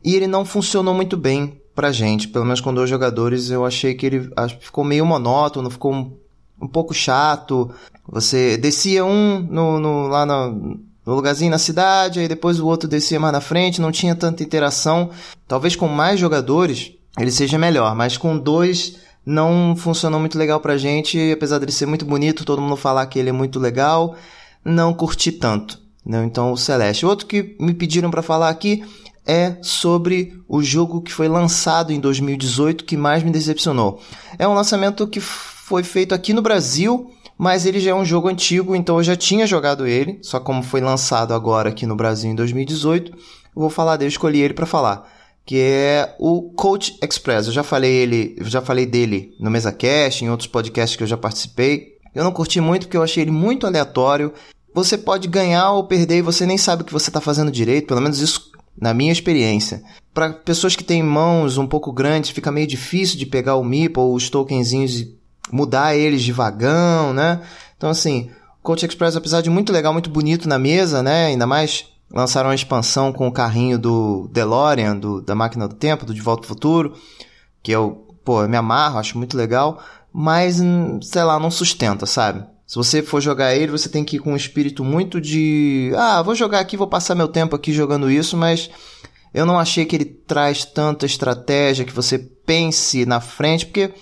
E 0.03 0.15
ele 0.15 0.27
não 0.27 0.45
funcionou 0.45 0.93
muito 0.93 1.17
bem 1.17 1.59
pra 1.73 1.91
gente. 1.91 2.27
Pelo 2.27 2.45
menos 2.45 2.61
com 2.61 2.73
dois 2.73 2.89
jogadores 2.89 3.49
eu 3.49 3.65
achei 3.65 3.95
que 3.95 4.05
ele 4.05 4.29
ficou 4.61 4.83
meio 4.83 5.05
monótono, 5.05 5.69
ficou 5.69 6.17
um, 6.61 6.67
pouco 6.67 6.93
chato. 6.93 7.71
Você 8.07 8.57
descia 8.57 9.03
um 9.05 9.39
no, 9.39 9.79
no, 9.79 10.07
lá 10.07 10.25
no, 10.25 10.79
no 11.05 11.15
lugarzinho 11.15 11.51
na 11.51 11.57
cidade, 11.57 12.19
aí 12.19 12.27
depois 12.27 12.59
o 12.59 12.67
outro 12.67 12.87
descia 12.87 13.19
mais 13.19 13.33
na 13.33 13.41
frente, 13.41 13.81
não 13.81 13.91
tinha 13.91 14.15
tanta 14.15 14.43
interação. 14.43 15.09
Talvez 15.47 15.75
com 15.75 15.87
mais 15.87 16.19
jogadores 16.19 16.93
ele 17.17 17.31
seja 17.31 17.57
melhor, 17.57 17.95
mas 17.95 18.17
com 18.17 18.37
dois 18.37 18.97
não 19.25 19.75
funcionou 19.75 20.19
muito 20.19 20.37
legal 20.37 20.59
pra 20.59 20.77
gente, 20.77 21.31
apesar 21.31 21.57
dele 21.57 21.71
ser 21.71 21.85
muito 21.85 22.05
bonito, 22.05 22.45
todo 22.45 22.61
mundo 22.61 22.75
falar 22.75 23.05
que 23.07 23.17
ele 23.17 23.29
é 23.29 23.33
muito 23.33 23.59
legal, 23.59 24.15
não 24.63 24.93
curti 24.93 25.31
tanto. 25.31 25.79
Né? 26.05 26.23
Então, 26.25 26.51
o 26.51 26.57
Celeste. 26.57 27.05
Outro 27.05 27.25
que 27.25 27.55
me 27.59 27.73
pediram 27.73 28.11
para 28.11 28.21
falar 28.21 28.49
aqui 28.49 28.83
é 29.25 29.57
sobre 29.61 30.39
o 30.47 30.61
jogo 30.61 31.01
que 31.01 31.11
foi 31.11 31.27
lançado 31.27 31.91
em 31.91 31.99
2018 31.99 32.83
que 32.83 32.95
mais 32.95 33.23
me 33.23 33.31
decepcionou. 33.31 33.99
É 34.37 34.47
um 34.47 34.53
lançamento 34.53 35.07
que 35.07 35.19
foi 35.65 35.81
feito 35.81 36.13
aqui 36.13 36.31
no 36.31 36.43
Brasil, 36.43 37.11
mas 37.35 37.65
ele 37.65 37.79
já 37.79 37.89
é 37.89 37.95
um 37.95 38.05
jogo 38.05 38.27
antigo, 38.27 38.75
então 38.75 38.97
eu 38.97 39.03
já 39.03 39.15
tinha 39.15 39.47
jogado 39.47 39.87
ele, 39.87 40.19
só 40.21 40.39
como 40.39 40.61
foi 40.61 40.79
lançado 40.79 41.33
agora 41.33 41.69
aqui 41.69 41.87
no 41.87 41.95
Brasil 41.95 42.29
em 42.29 42.35
2018, 42.35 43.11
eu 43.11 43.17
vou 43.55 43.69
falar 43.71 43.97
dele, 43.97 44.09
escolhi 44.09 44.41
ele 44.41 44.53
para 44.53 44.67
falar 44.67 45.11
que 45.43 45.59
é 45.59 46.15
o 46.17 46.49
Coach 46.53 46.97
Express. 47.03 47.45
Eu 47.45 47.53
já 47.53 47.61
falei 47.61 47.91
ele, 47.91 48.35
já 48.41 48.61
falei 48.61 48.83
dele 48.83 49.35
no 49.39 49.51
MesaCast, 49.51 50.25
em 50.25 50.29
outros 50.29 50.47
podcasts 50.47 50.95
que 50.97 51.03
eu 51.03 51.07
já 51.07 51.17
participei. 51.17 51.97
Eu 52.15 52.23
não 52.23 52.31
curti 52.31 52.59
muito 52.59 52.87
porque 52.87 52.97
eu 52.97 53.03
achei 53.03 53.21
ele 53.21 53.29
muito 53.29 53.67
aleatório. 53.67 54.33
Você 54.73 54.97
pode 54.97 55.27
ganhar 55.27 55.71
ou 55.71 55.83
perder 55.83 56.17
e 56.17 56.23
você 56.23 56.47
nem 56.47 56.57
sabe 56.57 56.81
o 56.81 56.85
que 56.85 56.91
você 56.91 57.11
está 57.11 57.21
fazendo 57.21 57.51
direito, 57.51 57.85
pelo 57.85 58.01
menos 58.01 58.19
isso 58.19 58.51
na 58.75 58.91
minha 58.91 59.11
experiência. 59.11 59.83
Para 60.11 60.33
pessoas 60.33 60.75
que 60.75 60.83
têm 60.83 61.03
mãos 61.03 61.59
um 61.59 61.67
pouco 61.67 61.93
grandes, 61.93 62.31
fica 62.31 62.51
meio 62.51 62.65
difícil 62.65 63.19
de 63.19 63.27
pegar 63.27 63.55
o 63.55 63.63
Meeple 63.63 64.01
ou 64.01 64.15
os 64.15 64.31
tokenzinhos 64.31 64.99
e 64.99 65.15
mudar 65.51 65.95
eles 65.95 66.23
de 66.23 66.31
vagão, 66.31 67.13
né? 67.13 67.41
Então 67.77 67.89
assim, 67.89 68.29
Coach 68.61 68.85
Express 68.85 69.15
apesar 69.15 69.41
de 69.41 69.49
muito 69.49 69.71
legal, 69.71 69.93
muito 69.93 70.09
bonito 70.09 70.47
na 70.47 70.57
mesa, 70.57 71.03
né? 71.03 71.27
Ainda 71.27 71.45
mais 71.45 71.85
lançaram 72.11 72.49
uma 72.49 72.55
expansão 72.55 73.11
com 73.11 73.27
o 73.27 73.31
carrinho 73.31 73.77
do 73.77 74.29
DeLorean, 74.31 74.97
do, 74.97 75.21
da 75.21 75.35
máquina 75.35 75.67
do 75.67 75.75
tempo, 75.75 76.05
do 76.05 76.13
De 76.13 76.21
Volta 76.21 76.43
ao 76.43 76.47
Futuro, 76.47 76.93
que 77.61 77.71
eu, 77.71 78.15
pô, 78.23 78.43
eu 78.43 78.49
me 78.49 78.57
amarro, 78.57 78.99
acho 78.99 79.17
muito 79.17 79.35
legal, 79.35 79.81
mas, 80.13 80.61
hum, 80.61 80.99
sei 81.01 81.23
lá, 81.23 81.39
não 81.39 81.51
sustenta, 81.51 82.05
sabe? 82.05 82.45
Se 82.65 82.75
você 82.75 83.03
for 83.03 83.21
jogar 83.21 83.53
ele, 83.53 83.71
você 83.71 83.89
tem 83.89 84.03
que 84.03 84.15
ir 84.15 84.19
com 84.19 84.33
um 84.33 84.35
espírito 84.35 84.83
muito 84.83 85.21
de. 85.21 85.91
Ah, 85.95 86.21
vou 86.21 86.33
jogar 86.33 86.59
aqui, 86.59 86.75
vou 86.75 86.87
passar 86.87 87.13
meu 87.13 87.27
tempo 87.27 87.55
aqui 87.55 87.71
jogando 87.71 88.09
isso, 88.09 88.35
mas 88.35 88.71
eu 89.33 89.45
não 89.45 89.59
achei 89.59 89.85
que 89.85 89.95
ele 89.95 90.05
traz 90.05 90.65
tanta 90.65 91.05
estratégia 91.05 91.85
que 91.85 91.93
você 91.93 92.17
pense 92.17 93.05
na 93.05 93.19
frente, 93.19 93.67
porque 93.67 93.93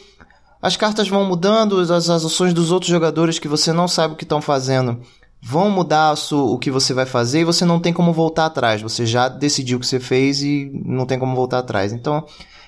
as 0.64 0.78
cartas 0.78 1.10
vão 1.10 1.26
mudando, 1.26 1.78
as, 1.78 1.92
as 1.92 2.10
ações 2.10 2.54
dos 2.54 2.72
outros 2.72 2.90
jogadores 2.90 3.38
que 3.38 3.50
você 3.50 3.74
não 3.74 3.86
sabe 3.86 4.14
o 4.14 4.18
que 4.18 4.24
estão 4.24 4.42
fazendo 4.42 5.02
vão 5.42 5.70
mudar 5.70 6.16
o 6.32 6.58
que 6.58 6.72
você 6.72 6.94
vai 6.94 7.06
fazer 7.06 7.42
e 7.42 7.44
você 7.44 7.66
não 7.66 7.78
tem 7.78 7.92
como 7.92 8.14
voltar 8.14 8.46
atrás. 8.46 8.82
Você 8.82 9.06
já 9.06 9.28
decidiu 9.28 9.78
o 9.78 9.82
que 9.82 9.86
você 9.86 10.00
fez 10.00 10.42
e 10.42 10.72
não 10.86 11.06
tem 11.06 11.20
como 11.20 11.36
voltar 11.36 11.60
atrás. 11.60 11.92
Então, 11.92 12.26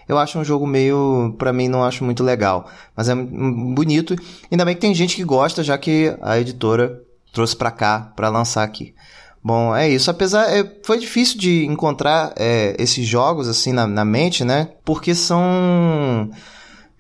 eu 0.10 0.18
acho 0.18 0.38
um 0.38 0.44
jogo 0.44 0.68
meio, 0.68 1.34
para 1.38 1.54
mim, 1.54 1.70
não 1.70 1.86
acho 1.86 2.04
muito 2.04 2.22
legal. 2.22 2.70
Mas 2.94 3.08
é 3.08 3.16
bonito. 3.16 4.14
Ainda 4.52 4.66
bem 4.66 4.76
que 4.76 4.82
tem 4.82 4.94
gente 4.94 5.16
que 5.16 5.24
gosta, 5.24 5.64
já 5.64 5.78
que 5.78 6.14
a 6.22 6.38
editora 6.38 7.02
trouxe 7.32 7.56
para 7.56 7.72
cá 7.72 8.12
para 8.14 8.28
lançar 8.28 8.64
aqui. 8.64 8.94
Bom, 9.42 9.74
é 9.74 9.88
isso. 9.88 10.12
Apesar, 10.12 10.54
é, 10.54 10.70
foi 10.84 10.98
difícil 10.98 11.40
de 11.40 11.66
encontrar 11.66 12.34
é, 12.36 12.76
esses 12.78 13.08
jogos 13.08 13.48
assim 13.48 13.72
na, 13.72 13.88
na 13.88 14.04
mente, 14.04 14.44
né? 14.44 14.70
Porque 14.84 15.16
são 15.16 16.30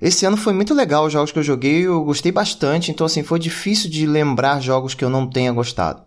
esse 0.01 0.25
ano 0.25 0.35
foi 0.35 0.53
muito 0.53 0.73
legal 0.73 1.05
os 1.05 1.13
jogos 1.13 1.31
que 1.31 1.39
eu 1.39 1.43
joguei, 1.43 1.85
eu 1.85 2.03
gostei 2.03 2.31
bastante, 2.31 2.91
então 2.91 3.05
assim, 3.05 3.23
foi 3.23 3.39
difícil 3.39 3.89
de 3.89 4.05
lembrar 4.05 4.61
jogos 4.61 4.93
que 4.93 5.03
eu 5.03 5.09
não 5.09 5.27
tenha 5.27 5.51
gostado. 5.51 6.03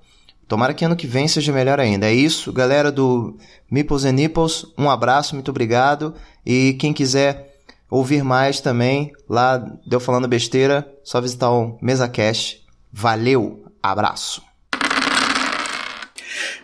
Tomara 0.46 0.72
que 0.72 0.84
ano 0.84 0.96
que 0.96 1.06
vem 1.06 1.28
seja 1.28 1.52
melhor 1.52 1.78
ainda. 1.78 2.06
É 2.06 2.14
isso, 2.14 2.52
galera 2.52 2.90
do 2.90 3.36
Meeples 3.70 4.04
and 4.04 4.12
Nipples, 4.12 4.64
um 4.78 4.88
abraço, 4.88 5.34
muito 5.34 5.50
obrigado. 5.50 6.14
E 6.44 6.74
quem 6.80 6.92
quiser 6.92 7.58
ouvir 7.90 8.24
mais 8.24 8.60
também, 8.60 9.12
lá 9.28 9.58
deu 9.86 10.00
falando 10.00 10.26
besteira, 10.26 10.90
só 11.04 11.20
visitar 11.20 11.50
o 11.50 11.78
MesaCast. 11.82 12.64
Valeu, 12.90 13.62
abraço. 13.82 14.47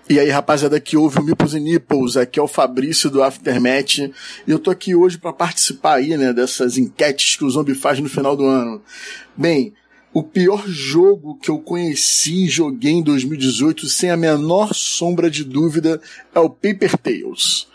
E 0.08 0.20
aí, 0.20 0.28
rapaziada 0.28 0.78
que 0.78 0.98
ouve 0.98 1.18
o 1.18 1.22
Mipos 1.22 1.54
e 1.54 1.60
Nipples, 1.60 2.18
aqui 2.18 2.38
é 2.38 2.42
o 2.42 2.46
Fabrício 2.46 3.08
do 3.08 3.22
Aftermath, 3.22 3.98
e 4.00 4.12
eu 4.46 4.58
tô 4.58 4.70
aqui 4.70 4.94
hoje 4.94 5.16
para 5.16 5.32
participar 5.32 5.94
aí, 5.94 6.14
né, 6.14 6.30
dessas 6.30 6.76
enquetes 6.76 7.36
que 7.36 7.44
o 7.44 7.48
Zombie 7.48 7.74
faz 7.74 7.98
no 7.98 8.08
final 8.08 8.36
do 8.36 8.44
ano. 8.44 8.82
Bem, 9.34 9.72
o 10.12 10.22
pior 10.22 10.62
jogo 10.68 11.38
que 11.38 11.50
eu 11.50 11.58
conheci 11.58 12.44
e 12.44 12.48
joguei 12.50 12.92
em 12.92 13.02
2018, 13.02 13.86
sem 13.86 14.10
a 14.10 14.16
menor 14.16 14.74
sombra 14.74 15.30
de 15.30 15.42
dúvida, 15.42 15.98
é 16.34 16.38
o 16.38 16.50
Paper 16.50 16.98
Tales. 16.98 17.66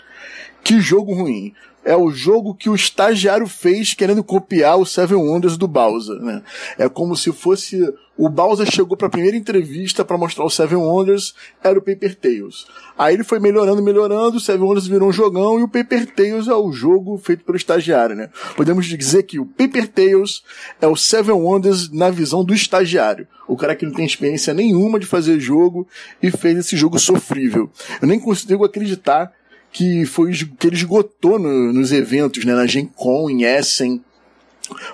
Que 0.64 0.80
jogo 0.80 1.14
ruim. 1.14 1.54
É 1.84 1.96
o 1.96 2.12
jogo 2.12 2.54
que 2.54 2.70
o 2.70 2.76
estagiário 2.76 3.48
fez 3.48 3.94
querendo 3.94 4.24
copiar 4.24 4.78
o 4.78 4.86
Seven 4.86 5.18
Wonders 5.18 5.58
do 5.58 5.68
Bowser, 5.68 6.18
né? 6.18 6.42
É 6.78 6.88
como 6.88 7.16
se 7.16 7.32
fosse 7.32 7.94
o 8.20 8.28
Bowser 8.28 8.70
chegou 8.70 8.98
para 8.98 9.08
a 9.08 9.10
primeira 9.10 9.38
entrevista 9.38 10.04
para 10.04 10.18
mostrar 10.18 10.44
o 10.44 10.50
Seven 10.50 10.78
Wonders, 10.78 11.34
era 11.64 11.80
o 11.80 11.82
Paper 11.82 12.14
Tales. 12.16 12.66
Aí 12.98 13.14
ele 13.14 13.24
foi 13.24 13.40
melhorando, 13.40 13.82
melhorando, 13.82 14.36
o 14.36 14.40
Seven 14.42 14.68
Wonders 14.68 14.88
virou 14.88 15.08
um 15.08 15.14
jogão 15.14 15.58
e 15.58 15.64
o 15.64 15.70
Paper 15.70 16.06
Tales 16.06 16.50
é 16.50 16.54
o 16.54 16.70
jogo 16.70 17.18
feito 17.18 17.46
pelo 17.46 17.56
estagiário, 17.56 18.18
né? 18.18 18.30
Podemos 18.58 18.86
dizer 18.88 19.24
que 19.24 19.40
o 19.40 19.46
Paper 19.46 19.88
Tales 19.88 20.44
é 20.82 20.88
o 20.88 20.98
Seven 20.98 21.36
Wonders 21.36 21.90
na 21.94 22.10
visão 22.10 22.44
do 22.44 22.54
estagiário. 22.54 23.26
O 23.48 23.56
cara 23.56 23.74
que 23.74 23.86
não 23.86 23.94
tem 23.94 24.06
experiência 24.06 24.54
nenhuma 24.54 25.00
de 25.00 25.06
fazer 25.06 25.40
jogo 25.40 25.88
e 26.22 26.30
fez 26.30 26.58
esse 26.58 26.76
jogo 26.76 27.00
sofrível. 27.00 27.72
Eu 28.02 28.08
nem 28.10 28.20
consigo 28.20 28.66
acreditar 28.66 29.32
que 29.72 30.06
foi 30.06 30.32
que 30.34 30.68
ele 30.68 30.76
esgotou 30.76 31.38
no, 31.38 31.74
nos 31.74 31.92
eventos, 31.92 32.44
né? 32.46 32.54
Na 32.54 32.66
Gen 32.66 32.86
Con, 32.96 33.30
em 33.30 33.44
Essen, 33.44 34.04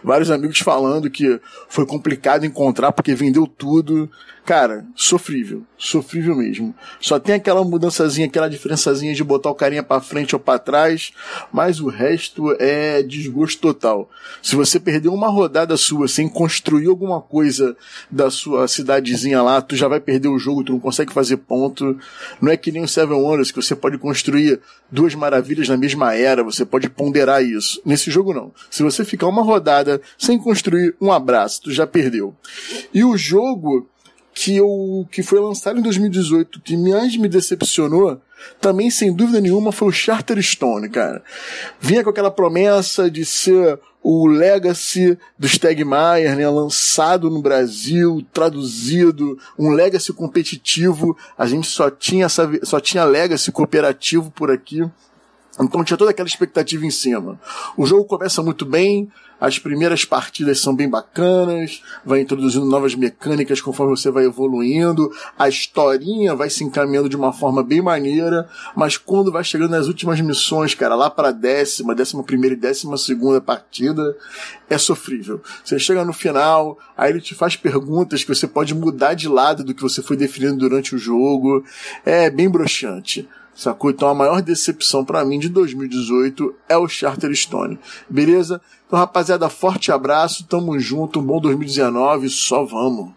vários 0.04 0.32
amigos 0.32 0.60
falando 0.60 1.10
que 1.10 1.40
foi 1.70 1.86
complicado 1.86 2.46
encontrar 2.46 2.92
porque 2.92 3.16
vendeu 3.16 3.48
tudo. 3.48 4.10
Cara, 4.46 4.86
sofrível. 4.96 5.64
Sofrível 5.76 6.36
mesmo. 6.36 6.74
Só 7.02 7.20
tem 7.20 7.34
aquela 7.34 7.64
mudançazinha, 7.64 8.28
aquela 8.28 8.48
diferençazinha 8.48 9.12
de 9.16 9.24
botar 9.24 9.50
o 9.50 9.56
carinha 9.56 9.82
para 9.82 10.00
frente 10.00 10.36
ou 10.36 10.40
para 10.40 10.60
trás, 10.60 11.12
mas 11.52 11.80
o 11.80 11.88
resto 11.88 12.56
é 12.60 13.02
desgosto 13.02 13.60
total. 13.60 14.08
Se 14.44 14.56
você 14.56 14.80
perdeu 14.80 15.12
uma 15.12 15.30
rodada 15.30 15.76
sua 15.76 16.08
sem 16.08 16.30
construir 16.30 16.86
alguma 16.86 17.20
coisa 17.20 17.76
da 18.10 18.30
sua 18.30 18.68
cidadezinha 18.68 19.42
lá, 19.42 19.60
tu 19.64 19.76
já 19.76 19.88
vai 19.88 20.00
perder 20.00 20.28
o 20.28 20.38
jogo, 20.38 20.64
tu 20.64 20.74
não 20.74 20.80
consegue 20.80 21.12
fazer 21.12 21.38
ponto. 21.38 21.98
Não 22.40 22.52
é 22.52 22.56
que 22.56 22.72
nem 22.72 22.84
o 22.84 22.88
Seven 22.88 23.18
Wonders 23.18 23.50
que 23.50 23.60
você 23.60 23.76
pode 23.76 23.98
construir 23.98 24.60
duas 24.92 25.16
maravilhas 25.16 25.68
na 25.68 25.76
mesma 25.76 26.14
era, 26.14 26.44
você 26.44 26.64
pode 26.64 26.88
ponderar 26.88 27.44
isso. 27.44 27.82
Nesse 27.84 28.12
jogo 28.12 28.32
não. 28.32 28.52
Se 28.70 28.84
você 28.84 29.04
ficar 29.04 29.28
uma 29.28 29.42
rodada 29.42 30.00
sem 30.20 30.38
construir 30.38 30.96
um 31.02 31.12
abraço, 31.12 31.64
tu 31.64 31.72
já 31.72 31.88
perdeu. 31.88 32.36
E 32.94 33.04
o 33.04 33.18
jogo 33.18 33.90
que, 34.36 34.58
eu, 34.58 35.08
que 35.10 35.24
foi 35.24 35.40
lançado 35.40 35.80
em 35.80 35.82
2018, 35.82 36.60
que 36.60 36.76
mais 36.76 37.16
me 37.16 37.30
decepcionou, 37.30 38.22
também 38.60 38.92
sem 38.92 39.16
dúvida 39.16 39.40
nenhuma 39.40 39.72
foi 39.72 39.88
o 39.88 39.94
Charterstone, 39.94 40.90
cara. 40.90 41.24
Vinha 41.80 42.04
com 42.04 42.10
aquela 42.10 42.30
promessa 42.30 43.10
de 43.10 43.24
ser 43.24 43.80
o 44.04 44.28
Legacy 44.28 45.18
do 45.40 45.48
Stegmaier, 45.48 46.36
né, 46.36 46.48
lançado 46.50 47.30
no 47.30 47.42
Brasil, 47.42 48.24
traduzido, 48.34 49.40
um 49.58 49.70
Legacy 49.70 50.12
competitivo. 50.12 51.18
A 51.38 51.48
gente 51.48 51.68
só 51.68 51.90
tinha 51.90 52.26
essa, 52.26 52.48
só 52.64 52.80
tinha 52.82 53.06
Legacy 53.06 53.54
cooperativo 53.54 54.30
por 54.32 54.52
aqui. 54.52 54.84
Então 55.60 55.84
tinha 55.84 55.98
toda 55.98 56.12
aquela 56.12 56.28
expectativa 56.28 56.86
em 56.86 56.92
cima. 56.92 57.40
O 57.78 57.86
jogo 57.86 58.06
começa 58.06 58.44
muito 58.44 58.66
bem, 58.66 59.10
as 59.40 59.60
primeiras 59.60 60.06
partidas 60.06 60.60
são 60.60 60.76
bem 60.76 60.90
bacanas, 60.90 61.82
vai 62.06 62.22
introduzindo 62.22 62.66
novas 62.66 62.96
mecânicas 62.96 63.62
conforme 63.62 63.96
você 63.96 64.10
vai 64.10 64.26
evoluindo, 64.26 65.12
a 65.38 65.48
historinha 65.48 66.36
vai 66.36 66.50
se 66.50 66.64
encaminhando 66.64 67.10
de 67.10 67.16
uma 67.16 67.34
forma 67.34 67.64
bem 67.64 67.82
maneira, 67.82 68.50
mas 68.76 68.98
quando 68.98 69.32
vai 69.32 69.44
chegando 69.44 69.72
nas 69.72 69.88
últimas 69.88 70.20
missões, 70.22 70.74
cara, 70.74 70.96
lá 70.96 71.10
para 71.10 71.32
décima, 71.32 71.96
décima 71.96 72.24
primeira 72.24 72.56
e 72.56 72.60
décima 72.60 72.98
segunda 72.98 73.40
partida, 73.40 74.16
é 74.70 74.78
sofrível. 74.78 75.42
Você 75.64 75.78
chega 75.80 76.04
no 76.04 76.14
final, 76.14 76.78
aí 76.98 77.12
ele 77.12 77.22
te 77.22 77.36
faz 77.36 77.56
perguntas 77.56 78.24
que 78.24 78.34
você 78.34 78.48
pode 78.48 78.74
mudar 78.74 79.14
de 79.14 79.28
lado 79.28 79.64
do 79.64 79.74
que 79.74 79.82
você 79.82 80.02
foi 80.02 80.18
definindo 80.18 80.58
durante 80.58 80.96
o 80.96 80.98
jogo, 80.98 81.64
é 82.06 82.30
bem 82.30 82.50
broxante. 82.50 83.28
Sacou? 83.56 83.90
Então 83.90 84.10
a 84.10 84.14
maior 84.14 84.42
decepção 84.42 85.06
para 85.06 85.24
mim 85.24 85.40
de 85.40 85.48
2018 85.48 86.54
é 86.68 86.78
o 86.78 86.88
Charterstone. 86.88 87.80
Beleza? 88.10 88.62
Então, 88.86 89.00
rapaziada, 89.00 89.50
forte 89.50 89.92
abraço, 89.92 90.46
tamo 90.46 90.78
junto, 90.78 91.20
um 91.20 91.24
bom 91.24 91.40
2019, 91.40 92.30
só 92.30 92.64
vamos. 92.64 93.12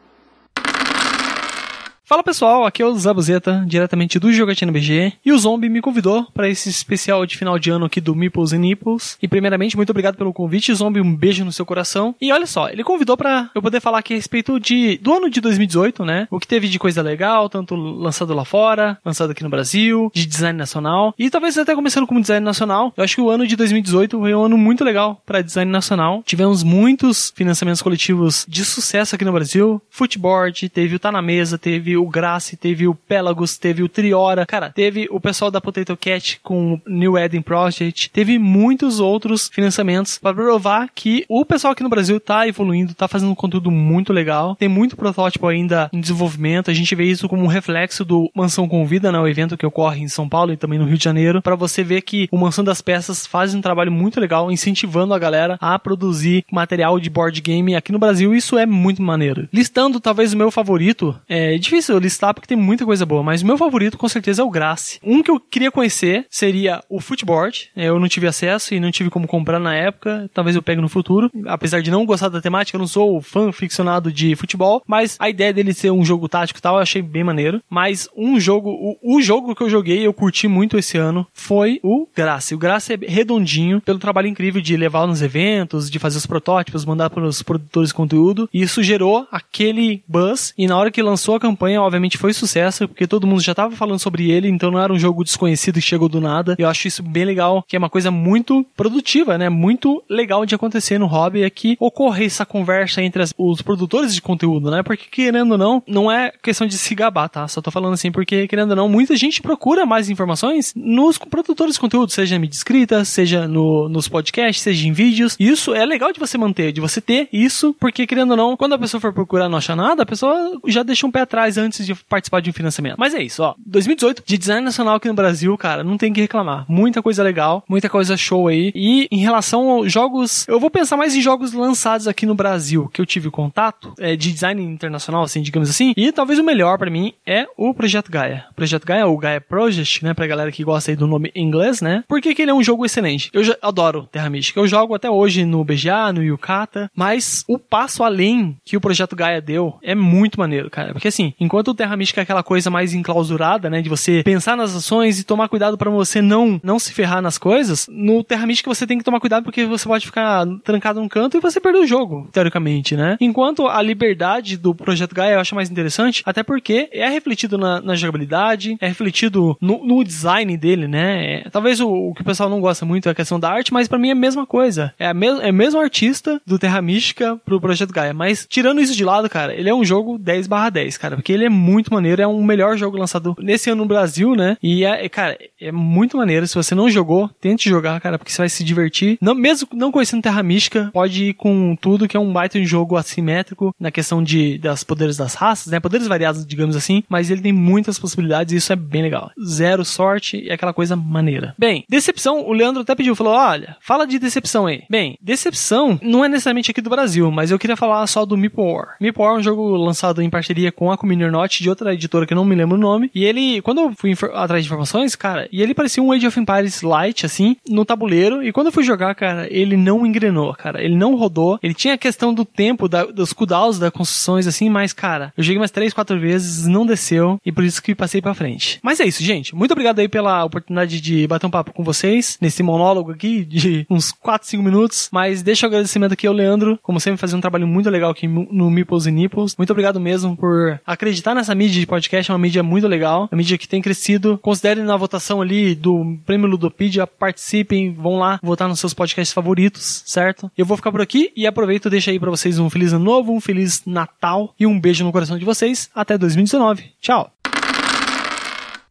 Fala 2.09 2.23
pessoal, 2.23 2.65
aqui 2.65 2.81
é 2.81 2.87
o 2.87 2.95
Zabuzeta, 2.95 3.63
diretamente 3.67 4.19
do 4.19 4.33
Jogatina 4.33 4.73
BG, 4.73 5.13
e 5.23 5.31
o 5.31 5.39
Zombie 5.39 5.69
me 5.69 5.83
convidou 5.83 6.25
para 6.33 6.49
esse 6.49 6.71
especial 6.71 7.27
de 7.27 7.37
final 7.37 7.59
de 7.59 7.69
ano 7.69 7.85
aqui 7.85 8.01
do 8.01 8.15
Meeples 8.15 8.55
and 8.55 8.61
Nipples. 8.61 9.19
E 9.21 9.29
primeiramente, 9.29 9.77
muito 9.77 9.91
obrigado 9.91 10.17
pelo 10.17 10.33
convite, 10.33 10.73
Zombie, 10.73 11.03
um 11.03 11.15
beijo 11.15 11.45
no 11.45 11.53
seu 11.53 11.67
coração. 11.67 12.15
E 12.19 12.33
olha 12.33 12.47
só, 12.47 12.71
ele 12.71 12.83
convidou 12.83 13.15
para 13.15 13.51
eu 13.55 13.61
poder 13.61 13.83
falar 13.83 13.99
aqui 13.99 14.15
a 14.15 14.17
respeito 14.17 14.59
de 14.59 14.97
do 15.03 15.13
ano 15.13 15.29
de 15.29 15.39
2018, 15.39 16.03
né? 16.03 16.27
O 16.31 16.41
que 16.41 16.49
teve 16.49 16.67
de 16.67 16.79
coisa 16.79 17.03
legal, 17.03 17.47
tanto 17.51 17.75
lançado 17.75 18.33
lá 18.33 18.47
fora, 18.47 18.97
lançado 19.05 19.33
aqui 19.33 19.43
no 19.43 19.51
Brasil, 19.51 20.11
de 20.15 20.25
design 20.25 20.59
nacional. 20.59 21.15
E 21.19 21.29
talvez 21.29 21.59
até 21.59 21.75
começando 21.75 22.07
como 22.07 22.23
design 22.23 22.43
nacional, 22.43 22.91
eu 22.97 23.05
acho 23.05 23.17
que 23.17 23.21
o 23.21 23.29
ano 23.29 23.47
de 23.47 23.55
2018 23.55 24.19
foi 24.19 24.35
um 24.35 24.45
ano 24.45 24.57
muito 24.57 24.83
legal 24.83 25.21
para 25.27 25.43
design 25.43 25.71
nacional. 25.71 26.23
Tivemos 26.25 26.63
muitos 26.63 27.35
financiamentos 27.37 27.83
coletivos 27.83 28.47
de 28.49 28.65
sucesso 28.65 29.15
aqui 29.15 29.27
no 29.27 29.33
Brasil. 29.33 29.83
Footboard, 29.91 30.71
teve 30.71 30.97
o 30.97 30.99
Tá 30.99 31.13
na 31.13 31.21
Mesa, 31.21 31.59
teve 31.59 31.98
o 31.99 32.09
Grace, 32.09 32.57
teve 32.57 32.87
o 32.87 32.95
Pelagos, 32.95 33.59
teve 33.59 33.83
o 33.83 33.89
Triora, 33.89 34.47
cara, 34.47 34.71
teve 34.71 35.09
o 35.11 35.21
pessoal 35.21 35.51
da 35.51 35.61
Potato 35.61 35.97
Cat 35.97 36.41
com 36.43 36.75
o 36.75 36.81
New 36.87 37.19
Eden 37.19 37.43
Project, 37.43 38.11
teve 38.11 38.39
muitos 38.39 39.01
outros 39.01 39.51
financiamentos 39.53 40.19
para 40.19 40.35
provar 40.35 40.89
que 40.95 41.25
o 41.29 41.45
pessoal 41.45 41.73
aqui 41.73 41.83
no 41.83 41.89
Brasil 41.89 42.19
tá 42.21 42.47
evoluindo, 42.47 42.95
tá 42.95 43.09
fazendo 43.09 43.31
um 43.33 43.35
conteúdo 43.35 43.71
muito 43.71 44.13
legal, 44.13 44.57
tem 44.57 44.69
muito 44.69 44.97
protótipo 44.97 45.47
ainda 45.47 45.91
em 45.93 46.01
desenvolvimento, 46.01 46.71
a 46.71 46.75
gente 46.75 46.95
vê 46.95 47.05
isso 47.05 47.29
como 47.29 47.43
um 47.43 47.49
reflexo 47.49 48.05
do 48.05 48.31
Mansão 48.35 48.69
Convida, 48.69 49.13
né, 49.13 49.19
o 49.19 49.29
evento 49.29 49.57
que 49.57 49.67
ocorre 49.67 50.03
em 50.03 50.09
São 50.09 50.29
Paulo 50.29 50.53
e 50.53 50.57
também 50.57 50.79
no 50.79 50.85
Rio 50.85 50.99
de 50.99 51.05
Janeiro, 51.05 51.43
para 51.43 51.57
você 51.57 51.83
ver 51.83 52.03
que 52.03 52.29
o 52.31 52.39
Mansão 52.39 52.65
das 52.65 52.81
Peças 52.81 53.27
faz 53.27 53.55
um 53.55 53.61
trabalho 53.61 53.93
muito 53.93 54.21
legal 54.21 54.51
incentivando 54.51 55.15
a 55.15 55.19
galera 55.19 55.57
a 55.61 55.79
produzir 55.79 56.45
material 56.51 56.99
de 57.01 57.11
board 57.11 57.41
game 57.41 57.75
aqui 57.75 57.93
no 57.93 57.99
Brasil, 57.99 58.35
isso 58.35 58.59
é 58.59 58.67
muito 58.67 59.03
maneiro. 59.03 59.49
Listando 59.53 60.01
talvez 60.01 60.33
o 60.33 60.37
meu 60.37 60.51
favorito, 60.51 61.19
é 61.29 61.57
difícil 61.59 61.88
eu 61.93 61.99
listar 61.99 62.35
porque 62.35 62.47
tem 62.47 62.57
muita 62.57 62.85
coisa 62.85 63.05
boa, 63.05 63.23
mas 63.23 63.43
o 63.43 63.47
meu 63.47 63.59
favorito 63.59 63.99
com 63.99 64.09
certeza 64.09 64.43
é 64.43 64.45
o 64.45 64.51
Grace. 64.51 64.99
Um 65.03 65.23
que 65.23 65.31
eu 65.31 65.41
queria 65.41 65.71
conhecer 65.71 66.27
seria 66.31 66.83
o 66.89 67.01
Footboard. 67.01 67.71
Eu 67.77 67.99
não 67.99 68.09
tive 68.09 68.27
acesso 68.27 68.75
e 68.75 68.81
não 68.81 68.91
tive 68.91 69.11
como 69.11 69.27
comprar 69.27 69.59
na 69.59 69.75
época, 69.75 70.31
talvez 70.33 70.57
eu 70.57 70.63
pegue 70.63 70.81
no 70.81 70.89
futuro. 70.89 71.31
Apesar 71.47 71.83
de 71.83 71.91
não 71.91 72.07
gostar 72.07 72.29
da 72.29 72.41
temática, 72.41 72.77
eu 72.77 72.81
não 72.81 72.87
sou 72.87 73.21
fã 73.21 73.53
ficcionado 73.53 74.13
de 74.13 74.35
futebol, 74.37 74.83
mas 74.87 75.17
a 75.19 75.29
ideia 75.29 75.53
dele 75.53 75.75
ser 75.75 75.91
um 75.91 76.05
jogo 76.05 76.29
tático 76.29 76.59
e 76.59 76.63
tal, 76.63 76.77
eu 76.77 76.83
achei 76.83 77.03
bem 77.03 77.25
maneiro. 77.25 77.63
Mas 77.69 78.09
um 78.17 78.39
jogo, 78.39 78.71
o, 78.71 79.17
o 79.17 79.23
jogo 79.23 79.55
que 79.55 79.63
eu 79.63 79.71
joguei, 79.71 80.07
eu 80.07 80.13
curti 80.13 80.49
muito 80.49 80.79
esse 80.79 80.97
ano, 80.97 81.27
foi 81.33 81.81
o 81.83 82.07
Grace. 82.15 82.55
O 82.55 82.59
Grace 82.59 82.93
é 82.93 82.99
redondinho, 83.07 83.81
pelo 83.81 83.99
trabalho 83.99 84.29
incrível 84.29 84.61
de 84.61 84.77
levar 84.77 85.07
nos 85.07 85.23
eventos, 85.23 85.91
de 85.91 85.99
fazer 85.99 86.19
os 86.19 86.27
protótipos, 86.27 86.85
mandar 86.85 87.11
para 87.11 87.25
os 87.25 87.43
produtores 87.43 87.91
de 87.91 87.95
conteúdo, 87.95 88.49
e 88.53 88.63
isso 88.63 88.83
gerou 88.83 89.27
aquele 89.31 90.03
buzz, 90.07 90.53
e 90.57 90.67
na 90.67 90.77
hora 90.77 90.91
que 90.91 91.03
lançou 91.03 91.35
a 91.35 91.41
campanha, 91.41 91.78
obviamente 91.83 92.19
foi 92.19 92.33
sucesso, 92.33 92.89
porque 92.89 93.07
todo 93.07 93.27
mundo 93.27 93.41
já 93.41 93.55
tava 93.55 93.75
falando 93.75 93.99
sobre 93.99 94.31
ele, 94.31 94.49
então 94.49 94.71
não 94.71 94.81
era 94.81 94.93
um 94.93 94.99
jogo 94.99 95.25
desconhecido 95.25 95.77
que 95.77 95.81
chegou 95.81 96.09
do 96.09 96.21
nada. 96.21 96.55
Eu 96.59 96.69
acho 96.69 96.89
isso 96.89 97.03
bem 97.03 97.25
legal, 97.25 97.65
que 97.67 97.77
é 97.77 97.79
uma 97.79 97.91
coisa 97.91 98.11
muito 98.11 98.65
produtiva, 98.77 99.39
né? 99.39 99.49
Muito 99.49 100.03
legal 100.09 100.45
de 100.45 100.55
acontecer 100.55 100.99
no 100.99 101.07
hobby, 101.07 101.43
é 101.43 101.51
que 101.51 101.77
ocorre 101.81 102.25
essa 102.25 102.45
conversa 102.47 103.03
entre 103.03 103.23
as, 103.23 103.35
os 103.37 103.63
produtores 103.63 104.15
de 104.15 104.23
conteúdo, 104.23 104.71
né? 104.71 104.83
Porque 104.83 105.07
querendo 105.11 105.53
ou 105.53 105.59
não, 105.59 105.83
não 105.87 106.11
é 106.11 106.33
questão 106.43 106.67
de 106.67 106.77
se 106.79 106.95
gabar, 106.95 107.29
tá? 107.29 107.47
Só 107.49 107.61
tô 107.61 107.71
falando 107.71 107.95
assim 107.95 108.11
porque, 108.11 108.47
querendo 108.47 108.71
ou 108.71 108.77
não, 108.77 108.89
muita 108.89 109.17
gente 109.17 109.43
procura 109.43 109.85
mais 109.85 110.09
informações 110.09 110.73
nos 110.75 111.19
produtores 111.19 111.75
de 111.75 111.81
conteúdo, 111.81 112.11
seja 112.11 112.37
em 112.37 112.39
mídia 112.39 112.57
escrita, 112.57 113.05
seja 113.05 113.47
no, 113.47 113.89
nos 113.89 114.09
podcasts, 114.09 114.63
seja 114.63 114.87
em 114.87 114.93
vídeos. 114.93 115.37
Isso 115.39 115.75
é 115.75 115.85
legal 115.85 116.13
de 116.13 116.21
você 116.21 116.39
manter, 116.39 116.73
de 116.73 116.81
você 116.81 117.01
ter 117.01 117.29
isso, 117.33 117.75
porque 117.79 118.07
querendo 118.07 118.31
ou 118.31 118.37
não, 118.37 118.57
quando 118.57 118.75
a 118.75 118.79
pessoa 118.79 119.01
for 119.01 119.13
procurar 119.13 119.49
não 119.49 119.59
achar 119.59 119.77
nada, 119.77 120.03
a 120.03 120.07
pessoa 120.07 120.59
já 120.67 120.83
deixa 120.83 121.07
um 121.07 121.11
pé 121.11 121.21
atrás 121.21 121.59
antes 121.59 121.68
de 121.77 121.95
participar 121.95 122.41
de 122.41 122.51
um 122.51 122.53
financiamento. 122.53 122.97
Mas 122.99 123.15
é 123.15 123.23
isso, 123.23 123.43
ó. 123.43 123.55
2018, 123.65 124.23
de 124.25 124.39
design 124.39 124.65
nacional 124.65 124.97
aqui 124.97 125.09
no 125.09 125.15
Brasil, 125.15 125.57
cara, 125.57 125.85
não 125.85 125.97
tem 125.97 126.13
que 126.13 126.21
reclamar. 126.21 126.65
Muita 126.69 127.03
coisa 127.03 127.23
legal, 127.23 127.65
muita 127.69 127.89
coisa 127.89 128.17
show 128.17 128.49
aí. 128.49 128.73
E 128.75 129.09
em 129.11 129.19
relação 129.19 129.69
aos 129.71 129.93
jogos, 129.93 130.47
eu 130.49 130.61
vou 130.61 130.71
pensar 130.71 130.97
mais 130.97 131.15
em 131.15 131.21
jogos 131.21 131.53
lançados 131.53 132.09
aqui 132.09 132.27
no 132.27 132.35
Brasil, 132.35 132.89
que 132.93 133.01
eu 133.01 133.07
tive 133.07 133.31
contato, 133.31 133.93
é, 133.99 134.17
de 134.17 134.33
design 134.33 134.63
internacional, 134.63 135.23
assim, 135.23 135.43
digamos 135.43 135.69
assim. 135.69 135.93
E 135.97 136.13
talvez 136.13 136.39
o 136.39 136.45
melhor 136.45 136.79
para 136.79 136.91
mim 136.91 137.13
é 137.27 137.47
o 137.57 137.75
Projeto 137.75 138.11
Gaia. 138.11 138.47
O 138.51 138.55
Projeto 138.55 138.87
Gaia, 138.87 139.07
o 139.07 139.17
Gaia 139.17 139.41
Project, 139.41 140.05
né, 140.05 140.15
pra 140.15 140.27
galera 140.27 140.53
que 140.53 140.65
gosta 140.65 140.91
aí 140.91 140.97
do 140.97 141.07
nome 141.07 141.31
em 141.35 141.47
inglês, 141.47 141.81
né? 141.81 142.05
Porque 142.09 142.35
que 142.35 142.43
ele 142.43 142.51
é 142.51 142.55
um 142.55 142.63
jogo 142.63 142.85
excelente. 142.85 143.31
Eu 143.33 143.43
adoro 143.63 144.09
Terra 144.11 144.31
Mística. 144.31 144.61
Eu 144.61 144.67
jogo 144.67 144.95
até 144.95 145.11
hoje 145.11 145.45
no 145.45 145.65
BGA, 145.65 146.13
no 146.13 146.23
Yukata, 146.23 146.91
mas 146.95 147.45
o 147.49 147.59
passo 147.59 148.03
além 148.03 148.57
que 148.65 148.77
o 148.77 148.81
Projeto 148.81 149.17
Gaia 149.17 149.41
deu 149.41 149.79
é 149.83 149.95
muito 149.95 150.39
maneiro, 150.39 150.71
cara. 150.71 150.93
Porque 150.93 151.09
assim, 151.09 151.35
enquanto 151.39 151.48
Enquanto 151.49 151.69
o 151.69 151.75
Terra 151.75 151.97
Mística 151.97 152.21
é 152.21 152.25
aquela 152.25 152.43
coisa 152.43 152.69
mais 152.69 152.93
enclausurada, 152.93 153.71
né? 153.71 153.81
De 153.81 153.89
você 153.89 154.23
pensar 154.23 154.55
nas 154.55 154.77
ações 154.77 155.19
e 155.19 155.25
tomar 155.25 155.49
cuidado 155.49 155.79
para 155.79 155.91
você 155.91 156.21
não, 156.21 156.61
não 156.63 156.79
se 156.79 156.93
ferrar 156.93 157.23
nas 157.23 157.39
coisas, 157.39 157.87
no 157.91 158.23
Terra 158.23 158.47
Mística 158.47 158.69
você 158.69 158.87
tem 158.87 158.99
que 158.99 159.05
tomar 159.05 159.19
cuidado 159.19 159.45
porque 159.45 159.65
você 159.65 159.89
pode 159.89 160.05
ficar 160.05 160.47
trancado 160.63 161.01
num 161.01 161.09
canto 161.09 161.39
e 161.39 161.41
você 161.41 161.59
perder 161.59 161.79
o 161.79 161.87
jogo, 161.87 162.29
teoricamente, 162.31 162.95
né? 162.95 163.17
Enquanto 163.19 163.67
a 163.67 163.81
liberdade 163.81 164.59
do 164.59 164.75
Projeto 164.75 165.15
Gaia 165.15 165.37
eu 165.37 165.41
acho 165.41 165.55
mais 165.55 165.71
interessante, 165.71 166.23
até 166.27 166.43
porque 166.43 166.91
é 166.93 167.09
refletido 167.09 167.57
na, 167.57 167.81
na 167.81 167.95
jogabilidade, 167.95 168.77
é 168.79 168.87
refletido 168.87 169.57
no, 169.59 169.83
no 169.87 170.05
design 170.05 170.55
dele, 170.59 170.87
né? 170.87 171.37
É, 171.37 171.51
talvez 171.51 171.81
o, 171.81 171.89
o, 171.89 172.15
que 172.15 172.21
o 172.21 172.25
pessoal 172.27 172.51
não 172.51 172.61
gosta 172.61 172.85
muito 172.85 173.09
é 173.09 173.13
a 173.13 173.15
questão 173.15 173.41
da 173.41 173.51
arte, 173.51 173.73
mas 173.73 173.89
para 173.89 173.99
mim 173.99 174.11
é 174.11 174.13
a 174.13 174.15
mesma 174.15 174.45
coisa. 174.45 174.93
É, 174.99 175.07
a 175.07 175.15
me, 175.15 175.29
é 175.29 175.51
o 175.51 175.55
mesmo 175.55 175.81
artista 175.81 176.39
do 176.47 176.59
Terra 176.59 176.83
Mística 176.83 177.41
pro 177.43 177.59
Projeto 177.59 177.95
Gaia. 177.95 178.13
Mas 178.13 178.47
tirando 178.47 178.83
isso 178.83 178.95
de 178.95 179.03
lado, 179.03 179.31
cara, 179.31 179.55
ele 179.55 179.71
é 179.71 179.75
um 179.75 179.85
jogo 179.85 180.19
10 180.19 180.47
barra 180.47 180.69
10, 180.69 180.99
cara, 180.99 181.17
porque 181.17 181.33
ele 181.39 181.47
é 181.47 181.51
muito 181.51 181.93
maneiro, 181.93 182.21
é 182.21 182.27
um 182.27 182.43
melhor 182.43 182.77
jogo 182.77 182.97
lançado 182.97 183.37
nesse 183.39 183.71
ano 183.71 183.79
no 183.79 183.87
Brasil, 183.87 184.35
né? 184.35 184.57
E 184.63 184.85
é, 184.85 185.09
cara, 185.09 185.39
é 185.61 185.73
muito 185.73 186.17
maneiro. 186.17 186.47
Se 186.47 186.55
você 186.55 186.75
não 186.75 186.91
jogou, 186.91 187.31
tente 187.41 187.69
jogar, 187.69 188.01
cara, 188.01 188.19
porque 188.19 188.33
você 188.33 188.43
vai 188.43 188.49
se 188.49 188.65
divertir. 188.65 189.17
Não, 189.21 189.35
mesmo 189.35 189.69
não 189.73 189.93
conhecendo 189.93 190.23
Terra 190.23 190.43
Mística, 190.43 190.91
pode 190.93 191.27
ir 191.27 191.35
com 191.35 191.77
tudo, 191.81 192.09
que 192.09 192.17
é 192.17 192.21
um 192.21 192.33
baita 192.33 192.59
de 192.59 192.67
jogo 192.67 192.97
assimétrico 192.97 193.75
na 193.79 193.91
questão 193.91 194.23
de 194.23 194.59
das 194.59 194.83
poderes 194.83 195.17
das 195.17 195.35
raças, 195.35 195.73
né? 195.73 195.81
Poderes 195.81 196.07
variados, 196.07 196.45
digamos 196.45 196.77
assim, 196.77 197.03
mas 197.09 197.31
ele 197.31 197.41
tem 197.41 197.53
muitas 197.53 197.99
possibilidades 197.99 198.53
e 198.53 198.57
isso 198.57 198.73
é 198.73 198.77
bem 198.77 199.03
legal. 199.03 199.31
Zero 199.43 199.85
sorte 199.85 200.39
e 200.39 200.51
aquela 200.51 200.73
coisa 200.73 200.97
maneira. 200.97 201.55
Bem, 201.57 201.85
decepção, 201.89 202.47
o 202.47 202.53
Leandro 202.53 202.83
até 202.83 202.95
pediu, 202.95 203.15
falou: 203.15 203.35
olha, 203.35 203.77
fala 203.81 204.07
de 204.07 204.19
decepção 204.19 204.67
aí. 204.67 204.83
Bem, 204.91 205.17
decepção 205.23 205.99
não 206.03 206.25
é 206.25 206.29
necessariamente 206.29 206.71
aqui 206.71 206.81
do 206.81 206.91
Brasil, 206.91 207.31
mas 207.31 207.51
eu 207.51 207.59
queria 207.59 207.77
falar 207.77 208.07
só 208.07 208.25
do 208.25 208.37
Meeple 208.37 208.63
War. 208.63 208.97
War 209.17 209.35
é 209.35 209.39
um 209.39 209.43
jogo 209.43 209.77
lançado 209.77 210.21
em 210.23 210.31
parceria 210.31 210.73
com 210.73 210.91
a 210.91 210.99
Community 210.99 211.28
Note 211.31 211.63
de 211.63 211.69
outra 211.69 211.95
editora 211.95 212.27
que 212.27 212.33
eu 212.33 212.37
não 212.37 212.45
me 212.45 212.55
lembro 212.55 212.77
o 212.77 212.81
nome. 212.81 213.11
E 213.15 213.25
ele, 213.25 213.61
quando 213.63 213.81
eu 213.81 213.93
fui 213.97 214.13
atrás 214.35 214.63
de 214.63 214.69
informações, 214.69 215.15
cara, 215.17 215.49
e 215.53 215.63
ele 215.63 215.75
parecia 215.75 216.03
um 216.03 216.13
Age 216.13 216.27
of 216.27 216.41
Empires 216.41 216.83
Light, 216.83 217.27
assim, 217.27 217.57
no 217.69 217.85
tabuleiro. 217.85 218.43
E 218.43 218.53
quando 218.53 218.67
eu 218.67 218.73
fui 218.73 218.85
jogar, 218.85 219.15
cara, 219.15 219.47
ele 219.51 219.77
não 219.77 220.07
engrenou, 220.07 220.55
cara. 220.55 220.83
Ele 220.83 220.97
não 220.97 221.17
rodou. 221.17 221.59
Ele 221.63 221.75
tinha 221.75 221.95
a 221.95 221.99
questão 221.99 222.33
do 222.33 222.45
tempo, 222.45 222.89
da, 222.89 223.05
dos 223.05 223.33
cooldowns, 223.33 223.79
das 223.79 223.91
construções, 223.91 224.47
assim, 224.47 224.69
mas, 224.69 224.93
cara, 224.93 225.33
eu 225.37 225.43
joguei 225.43 225.59
umas 225.59 225.71
3, 225.71 225.93
4 225.93 226.19
vezes, 226.19 226.67
não 226.67 226.87
desceu. 226.87 227.41
E 227.45 227.53
por 227.53 227.65
isso 227.65 227.83
que 227.83 227.95
passei 227.95 228.21
pra 228.21 228.35
frente. 228.35 228.79
Mas 228.83 229.01
é 229.01 229.05
isso, 229.05 229.23
gente. 229.23 229.55
Muito 229.55 229.73
obrigado 229.73 229.99
aí 229.99 230.09
pela 230.09 230.45
oportunidade 230.45 231.01
de 231.01 231.27
bater 231.27 231.47
um 231.47 231.51
papo 231.51 231.73
com 231.73 231.85
vocês 231.85 232.39
nesse 232.41 232.63
monólogo 232.63 233.13
aqui 233.13 233.45
de 233.45 233.87
uns 233.91 234.13
4, 234.13 234.49
5 234.49 234.63
minutos. 234.63 235.09
Mas 235.13 235.43
deixa 235.43 235.67
o 235.67 235.69
agradecimento 235.69 236.13
aqui 236.13 236.27
ao 236.27 236.35
Leandro, 236.35 236.79
como 236.83 237.01
sempre, 237.01 237.19
fazer 237.19 237.37
um 237.37 237.41
trabalho 237.41 237.67
muito 237.67 237.91
legal 237.91 238.11
aqui 238.11 238.27
no 238.27 238.71
Meeples 238.71 239.07
e 239.07 239.11
Nipples. 239.11 239.57
Muito 239.57 239.71
obrigado 239.71 240.01
mesmo 240.01 240.37
por 240.37 240.81
acreditar 240.87 241.18
nessa 241.35 241.55
mídia 241.55 241.81
de 241.81 241.87
podcast. 241.87 242.31
É 242.31 242.35
uma 242.35 242.39
mídia 242.39 242.63
muito 242.63 242.87
legal, 242.87 243.29
uma 243.31 243.37
mídia 243.37 243.59
que 243.59 243.69
tem 243.69 243.83
crescido. 243.83 244.39
Considerem 244.39 244.85
na 244.85 244.97
votação 244.97 245.41
ali 245.41 245.75
do 245.75 246.17
Prêmio 246.25 246.49
Ludopedia, 246.49 247.07
participem, 247.07 247.93
vão 247.93 248.19
lá 248.19 248.39
votar 248.43 248.69
nos 248.69 248.81
seus 248.81 248.95
podcasts 248.95 249.33
favoritos, 249.33 250.03
certo? 250.07 250.51
Eu 250.57 250.67
vou 250.67 250.77
ficar 250.77 250.91
por 250.91 251.01
aqui 251.01 251.33
e 251.37 251.47
aproveito 251.47 251.87
e 251.87 251.91
deixo 251.91 252.11
aí 252.11 252.19
pra 252.19 252.31
vocês 252.31 252.59
um 252.59 252.71
feliz 252.71 252.93
ano 252.93 253.05
novo, 253.05 253.33
um 253.33 253.41
feliz 253.41 253.83
Natal 253.87 254.55
e 254.59 254.67
um 254.67 254.79
beijo 254.79 255.05
no 255.05 255.13
coração 255.13 255.39
de 255.39 255.45
vocês. 255.45 255.91
Até 255.95 256.17
2019. 256.19 256.85
Tchau! 257.01 257.33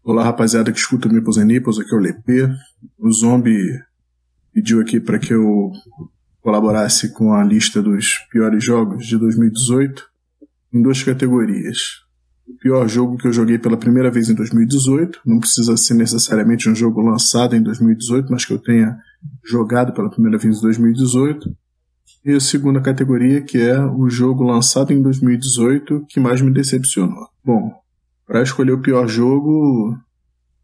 Olá, 0.03 0.23
rapaziada 0.23 0.71
que 0.71 0.79
escuta 0.79 1.09
o 1.09 1.11
Nipples 1.11 1.37
and 1.37 1.45
Nipples, 1.45 1.79
aqui 1.79 1.93
é 1.93 1.97
o 1.97 1.99
Lepê. 1.99 2.49
O 2.97 3.11
Zombie 3.11 3.77
pediu 4.53 4.79
aqui 4.79 4.99
para 4.99 5.19
que 5.19 5.33
eu 5.33 5.71
colaborasse 6.41 7.13
com 7.13 7.33
a 7.33 7.43
lista 7.43 7.81
dos 7.81 8.19
piores 8.31 8.63
jogos 8.63 9.05
de 9.05 9.17
2018 9.17 10.09
em 10.73 10.81
duas 10.81 11.03
categorias. 11.03 12.06
O 12.47 12.57
pior 12.57 12.87
jogo 12.87 13.17
que 13.17 13.27
eu 13.27 13.33
joguei 13.33 13.57
pela 13.57 13.77
primeira 13.77 14.09
vez 14.09 14.29
em 14.29 14.33
2018, 14.33 15.19
não 15.25 15.39
precisa 15.39 15.75
ser 15.75 15.95
necessariamente 15.95 16.69
um 16.69 16.75
jogo 16.75 17.01
lançado 17.01 17.55
em 17.55 17.61
2018, 17.61 18.31
mas 18.31 18.45
que 18.45 18.53
eu 18.53 18.59
tenha 18.59 18.97
jogado 19.45 19.93
pela 19.93 20.09
primeira 20.09 20.37
vez 20.37 20.57
em 20.57 20.61
2018. 20.61 21.55
E 22.25 22.33
a 22.33 22.39
segunda 22.39 22.81
categoria, 22.81 23.41
que 23.41 23.57
é 23.57 23.79
o 23.79 24.09
jogo 24.09 24.43
lançado 24.43 24.91
em 24.91 25.01
2018 25.01 26.05
que 26.09 26.19
mais 26.19 26.41
me 26.41 26.51
decepcionou. 26.51 27.27
Bom, 27.43 27.73
para 28.25 28.43
escolher 28.43 28.73
o 28.73 28.81
pior 28.81 29.07
jogo, 29.07 29.97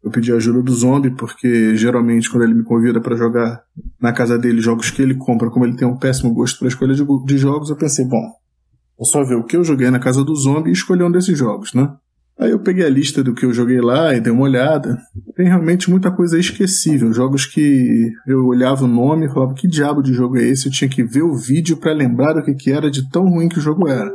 eu 0.02 0.10
pedi 0.10 0.30
ajuda 0.30 0.62
do 0.62 0.74
Zombie, 0.74 1.10
porque 1.10 1.74
geralmente 1.74 2.30
quando 2.30 2.44
ele 2.44 2.52
me 2.52 2.62
convida 2.62 3.00
para 3.00 3.16
jogar 3.16 3.62
na 3.98 4.12
casa 4.12 4.38
dele 4.38 4.60
jogos 4.60 4.90
que 4.90 5.00
ele 5.00 5.14
compra, 5.14 5.50
como 5.50 5.64
ele 5.64 5.76
tem 5.76 5.88
um 5.88 5.96
péssimo 5.96 6.34
gosto 6.34 6.58
para 6.58 6.68
escolha 6.68 6.94
de, 6.94 7.02
de, 7.24 7.38
jogos, 7.38 7.70
eu 7.70 7.76
pensei, 7.76 8.04
bom, 8.04 8.32
vou 8.98 9.06
só 9.06 9.24
ver 9.24 9.36
o 9.36 9.44
que 9.44 9.56
eu 9.56 9.64
joguei 9.64 9.90
na 9.90 9.98
casa 9.98 10.24
do 10.24 10.34
Zombie 10.34 10.70
e 10.70 10.72
escolher 10.72 11.04
um 11.04 11.10
desses 11.10 11.36
jogos, 11.36 11.74
né? 11.74 11.90
Aí 12.38 12.50
eu 12.50 12.58
peguei 12.58 12.84
a 12.84 12.90
lista 12.90 13.22
do 13.22 13.32
que 13.32 13.46
eu 13.46 13.52
joguei 13.52 13.80
lá 13.80 14.12
e 14.12 14.20
dei 14.20 14.32
uma 14.32 14.42
olhada. 14.42 14.98
Tem 15.36 15.46
realmente 15.46 15.88
muita 15.88 16.10
coisa 16.10 16.36
esquecível. 16.36 17.12
Jogos 17.12 17.46
que 17.46 18.10
eu 18.26 18.46
olhava 18.46 18.84
o 18.84 18.88
nome 18.88 19.26
e 19.26 19.28
falava 19.28 19.54
que 19.54 19.68
diabo 19.68 20.02
de 20.02 20.12
jogo 20.12 20.36
é 20.36 20.42
esse? 20.42 20.66
Eu 20.66 20.72
tinha 20.72 20.90
que 20.90 21.04
ver 21.04 21.22
o 21.22 21.36
vídeo 21.36 21.76
para 21.76 21.92
lembrar 21.92 22.32
do 22.32 22.42
que, 22.42 22.54
que 22.54 22.72
era 22.72 22.90
de 22.90 23.08
tão 23.08 23.28
ruim 23.28 23.48
que 23.48 23.58
o 23.58 23.62
jogo 23.62 23.88
era. 23.88 24.12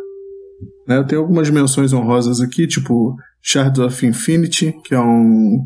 Né? 0.85 0.97
Eu 0.97 1.05
tenho 1.05 1.21
algumas 1.21 1.49
menções 1.49 1.93
honrosas 1.93 2.41
aqui, 2.41 2.67
tipo 2.67 3.15
Shards 3.41 3.79
of 3.79 4.05
Infinity, 4.05 4.75
que 4.83 4.93
é 4.93 4.99
um, 4.99 5.65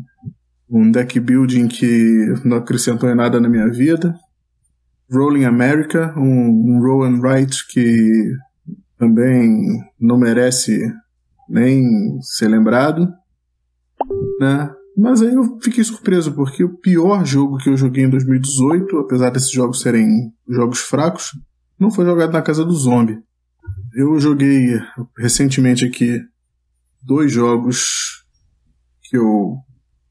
um 0.70 0.90
deck 0.92 1.18
building 1.18 1.66
que 1.66 2.34
não 2.44 2.58
acrescentou 2.58 3.10
em 3.10 3.16
nada 3.16 3.40
na 3.40 3.48
minha 3.48 3.68
vida. 3.68 4.14
Rolling 5.10 5.44
America, 5.44 6.14
um, 6.16 6.76
um 6.76 6.80
roll 6.80 7.04
and 7.04 7.20
write 7.20 7.66
que 7.68 8.32
também 9.04 9.82
não 10.00 10.18
merece 10.18 10.80
nem 11.48 12.18
ser 12.22 12.48
lembrado, 12.48 13.06
né? 14.40 14.70
Mas 14.96 15.20
aí 15.20 15.34
eu 15.34 15.58
fiquei 15.60 15.84
surpreso, 15.84 16.32
porque 16.34 16.64
o 16.64 16.78
pior 16.78 17.24
jogo 17.24 17.58
que 17.58 17.68
eu 17.68 17.76
joguei 17.76 18.04
em 18.04 18.08
2018, 18.08 18.96
apesar 18.98 19.30
desses 19.30 19.50
jogos 19.50 19.80
serem 19.80 20.32
jogos 20.48 20.80
fracos, 20.80 21.32
não 21.78 21.90
foi 21.90 22.04
jogado 22.04 22.32
na 22.32 22.40
casa 22.40 22.64
do 22.64 22.72
zombie. 22.72 23.18
Eu 23.94 24.18
joguei 24.18 24.80
recentemente 25.18 25.84
aqui 25.84 26.20
dois 27.02 27.30
jogos 27.30 28.24
que 29.02 29.16
eu 29.18 29.56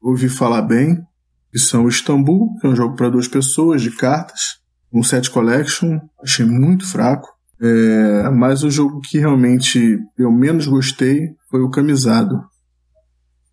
ouvi 0.00 0.28
falar 0.28 0.62
bem, 0.62 1.02
que 1.50 1.58
são 1.58 1.88
Istambul, 1.88 2.56
que 2.60 2.66
é 2.66 2.70
um 2.70 2.76
jogo 2.76 2.94
para 2.94 3.10
duas 3.10 3.26
pessoas, 3.26 3.82
de 3.82 3.90
cartas, 3.90 4.60
um 4.92 5.02
set 5.02 5.30
collection, 5.30 5.98
achei 6.22 6.44
muito 6.44 6.86
fraco. 6.86 7.33
É, 7.60 8.30
mas 8.30 8.62
o 8.62 8.70
jogo 8.70 9.00
que 9.00 9.18
realmente 9.18 9.98
eu 10.18 10.30
menos 10.30 10.66
gostei 10.66 11.30
foi 11.50 11.62
o 11.62 11.70
Camisado. 11.70 12.42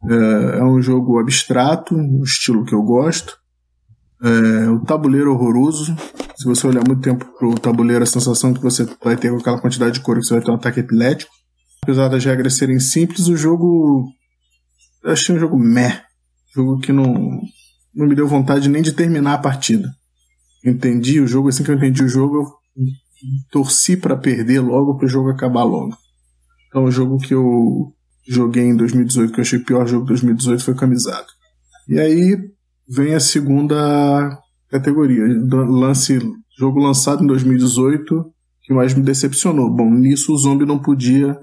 É, 0.10 0.60
é 0.60 0.64
um 0.64 0.82
jogo 0.82 1.20
abstrato, 1.20 1.96
um 1.96 2.24
estilo 2.24 2.66
que 2.66 2.74
eu 2.74 2.82
gosto. 2.82 3.38
É, 4.24 4.70
o 4.70 4.80
tabuleiro 4.80 5.34
horroroso. 5.34 5.96
Se 6.36 6.46
você 6.46 6.66
olhar 6.66 6.84
muito 6.86 7.02
tempo 7.02 7.26
pro 7.38 7.60
tabuleiro, 7.60 8.04
a 8.04 8.08
sensação 8.08 8.54
que 8.54 8.62
você 8.62 8.88
vai 9.04 9.16
ter 9.16 9.30
com 9.30 9.38
aquela 9.38 9.62
quantidade 9.62 9.94
de 9.94 10.00
cor 10.00 10.18
que 10.18 10.24
você 10.24 10.34
vai 10.36 10.44
ter 10.44 10.52
um 10.52 10.56
ataque 10.56 10.80
epilético. 10.80 11.32
Apesar 11.84 12.08
das 12.08 12.24
regras 12.24 12.58
serem 12.58 12.80
simples, 12.80 13.28
o 13.28 13.36
jogo. 13.36 14.08
Eu 15.04 15.12
achei 15.12 15.36
um 15.36 15.40
jogo 15.40 15.58
meh. 15.58 16.02
Jogo 16.54 16.80
que 16.80 16.92
não, 16.92 17.42
não 17.94 18.08
me 18.08 18.16
deu 18.16 18.28
vontade 18.28 18.70
nem 18.70 18.82
de 18.82 18.92
terminar 18.92 19.36
a 19.36 19.40
partida. 19.40 19.90
Entendi 20.64 21.20
o 21.20 21.28
jogo, 21.28 21.50
assim 21.50 21.64
que 21.64 21.72
eu 21.72 21.76
entendi 21.76 22.04
o 22.04 22.10
jogo, 22.10 22.38
eu 22.38 22.46
torci 23.52 23.98
para 23.98 24.18
perder 24.18 24.60
logo 24.60 24.96
para 24.98 25.06
o 25.06 25.10
jogo 25.10 25.30
acabar 25.30 25.64
logo. 25.64 25.96
Então 26.68 26.86
o 26.86 26.92
jogo 26.92 27.18
que 27.18 27.34
eu 27.34 27.94
joguei 28.28 28.64
em 28.64 28.76
2018, 28.76 29.34
que 29.34 29.40
eu 29.40 29.44
achei 29.44 29.60
o 29.60 29.66
pior 29.66 29.88
jogo 29.88 30.04
de 30.04 30.10
2018, 30.10 30.64
foi 30.64 30.76
Camisado. 30.76 31.28
E 31.88 32.00
aí 32.00 32.38
vem 32.88 33.14
a 33.14 33.20
segunda 33.20 34.38
categoria, 34.70 35.24
lance 35.52 36.20
jogo 36.58 36.80
lançado 36.80 37.24
em 37.24 37.28
2018 37.28 38.32
que 38.64 38.74
mais 38.74 38.94
me 38.94 39.04
decepcionou. 39.04 39.70
Bom, 39.70 39.90
nisso 39.92 40.34
o 40.34 40.38
Zombie 40.38 40.66
não 40.66 40.80
podia 40.80 41.38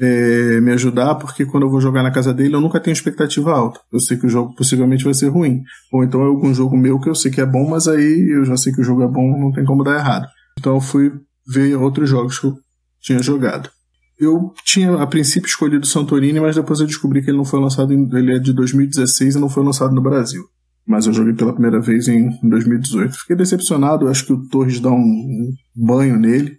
é, 0.00 0.60
me 0.60 0.72
ajudar, 0.72 1.16
porque 1.16 1.44
quando 1.44 1.64
eu 1.64 1.70
vou 1.70 1.80
jogar 1.80 2.02
na 2.02 2.10
casa 2.10 2.32
dele 2.32 2.54
eu 2.54 2.60
nunca 2.60 2.80
tenho 2.80 2.92
expectativa 2.92 3.52
alta. 3.52 3.80
Eu 3.92 4.00
sei 4.00 4.16
que 4.16 4.26
o 4.26 4.28
jogo 4.28 4.54
possivelmente 4.54 5.04
vai 5.04 5.14
ser 5.14 5.28
ruim. 5.28 5.62
Ou 5.92 6.02
então 6.04 6.22
é 6.22 6.26
algum 6.26 6.54
jogo 6.54 6.76
meu 6.76 6.98
que 7.00 7.08
eu 7.08 7.14
sei 7.14 7.30
que 7.30 7.40
é 7.40 7.46
bom, 7.46 7.68
mas 7.68 7.88
aí 7.88 8.30
eu 8.30 8.44
já 8.44 8.56
sei 8.56 8.72
que 8.72 8.80
o 8.80 8.84
jogo 8.84 9.02
é 9.02 9.08
bom, 9.08 9.38
não 9.38 9.52
tem 9.52 9.64
como 9.64 9.84
dar 9.84 9.98
errado. 9.98 10.26
Então 10.58 10.74
eu 10.74 10.80
fui 10.80 11.12
ver 11.46 11.76
outros 11.76 12.08
jogos 12.08 12.38
que 12.38 12.46
eu 12.46 12.58
tinha 13.00 13.22
jogado. 13.22 13.70
Eu 14.18 14.54
tinha 14.64 14.94
a 14.94 15.06
princípio 15.06 15.48
escolhido 15.48 15.86
Santorini, 15.86 16.38
mas 16.40 16.54
depois 16.54 16.80
eu 16.80 16.86
descobri 16.86 17.22
que 17.22 17.30
ele 17.30 17.38
não 17.38 17.44
foi 17.44 17.60
lançado 17.60 17.92
em, 17.92 18.08
ele 18.16 18.36
é 18.36 18.38
de 18.38 18.52
2016 18.52 19.34
e 19.34 19.38
não 19.38 19.48
foi 19.48 19.64
lançado 19.64 19.94
no 19.94 20.00
Brasil. 20.00 20.44
Mas 20.86 21.06
eu 21.06 21.12
joguei 21.12 21.32
pela 21.32 21.52
primeira 21.52 21.80
vez 21.80 22.08
em 22.08 22.30
2018. 22.42 23.14
Fiquei 23.14 23.36
decepcionado, 23.36 24.08
acho 24.08 24.26
que 24.26 24.32
o 24.32 24.48
Torres 24.48 24.80
dá 24.80 24.90
um 24.90 25.52
banho 25.74 26.18
nele, 26.18 26.58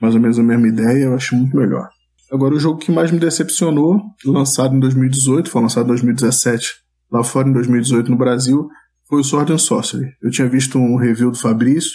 mais 0.00 0.14
ou 0.14 0.20
menos 0.20 0.38
a 0.38 0.42
mesma 0.42 0.68
ideia, 0.68 1.04
eu 1.04 1.14
acho 1.14 1.34
muito 1.34 1.56
melhor. 1.56 1.88
Agora, 2.30 2.54
o 2.54 2.60
jogo 2.60 2.78
que 2.78 2.92
mais 2.92 3.10
me 3.10 3.18
decepcionou, 3.18 4.00
lançado 4.24 4.74
em 4.74 4.80
2018, 4.80 5.50
foi 5.50 5.62
lançado 5.62 5.84
em 5.84 5.88
2017 5.88 6.80
lá 7.10 7.24
fora 7.24 7.48
em 7.48 7.52
2018 7.52 8.10
no 8.10 8.16
Brasil, 8.16 8.68
foi 9.08 9.20
o 9.20 9.24
Sword 9.24 9.52
and 9.52 9.58
Sorcery. 9.58 10.14
Eu 10.22 10.30
tinha 10.30 10.48
visto 10.48 10.78
um 10.78 10.96
review 10.96 11.30
do 11.30 11.38
Fabrício, 11.38 11.90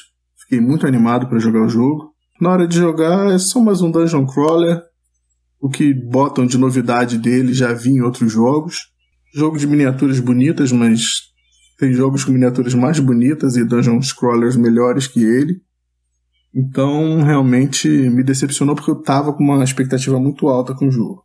fiquei 0.45 0.61
muito 0.61 0.87
animado 0.87 1.27
para 1.27 1.39
jogar 1.39 1.61
o 1.61 1.69
jogo. 1.69 2.13
Na 2.39 2.51
hora 2.51 2.67
de 2.67 2.77
jogar, 2.77 3.31
é 3.31 3.37
só 3.37 3.59
mais 3.59 3.81
um 3.81 3.91
dungeon 3.91 4.25
crawler. 4.25 4.81
o 5.59 5.69
que 5.69 5.93
botam 5.93 6.45
de 6.45 6.57
novidade 6.57 7.17
dele 7.17 7.53
já 7.53 7.73
vi 7.73 7.89
em 7.89 8.01
outros 8.01 8.31
jogos. 8.31 8.91
Jogo 9.33 9.57
de 9.57 9.65
miniaturas 9.65 10.19
bonitas, 10.19 10.71
mas 10.71 11.01
tem 11.77 11.91
jogos 11.91 12.23
com 12.23 12.31
miniaturas 12.31 12.73
mais 12.73 12.99
bonitas 12.99 13.55
e 13.57 13.65
dungeon 13.65 14.01
scrollers 14.01 14.55
melhores 14.55 15.07
que 15.07 15.23
ele. 15.23 15.61
Então, 16.53 17.21
realmente 17.23 17.89
me 17.89 18.23
decepcionou 18.23 18.75
porque 18.75 18.91
eu 18.91 19.01
tava 19.01 19.33
com 19.33 19.43
uma 19.43 19.63
expectativa 19.63 20.19
muito 20.19 20.47
alta 20.47 20.73
com 20.73 20.87
o 20.87 20.91
jogo. 20.91 21.23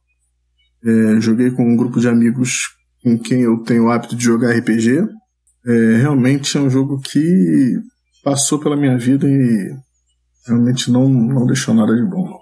É, 0.82 1.20
joguei 1.20 1.50
com 1.50 1.62
um 1.62 1.76
grupo 1.76 2.00
de 2.00 2.08
amigos 2.08 2.62
com 3.02 3.18
quem 3.18 3.42
eu 3.42 3.58
tenho 3.58 3.84
o 3.84 3.90
hábito 3.90 4.16
de 4.16 4.24
jogar 4.24 4.56
RPG. 4.56 5.06
É, 5.66 5.96
realmente 5.98 6.56
é 6.56 6.60
um 6.60 6.70
jogo 6.70 6.98
que 7.00 7.76
passou 8.22 8.58
pela 8.58 8.76
minha 8.76 8.96
vida 8.98 9.28
e 9.28 9.74
realmente 10.46 10.90
não, 10.90 11.08
não 11.08 11.46
deixou 11.46 11.74
nada 11.74 11.94
de 11.94 12.02
bom. 12.02 12.38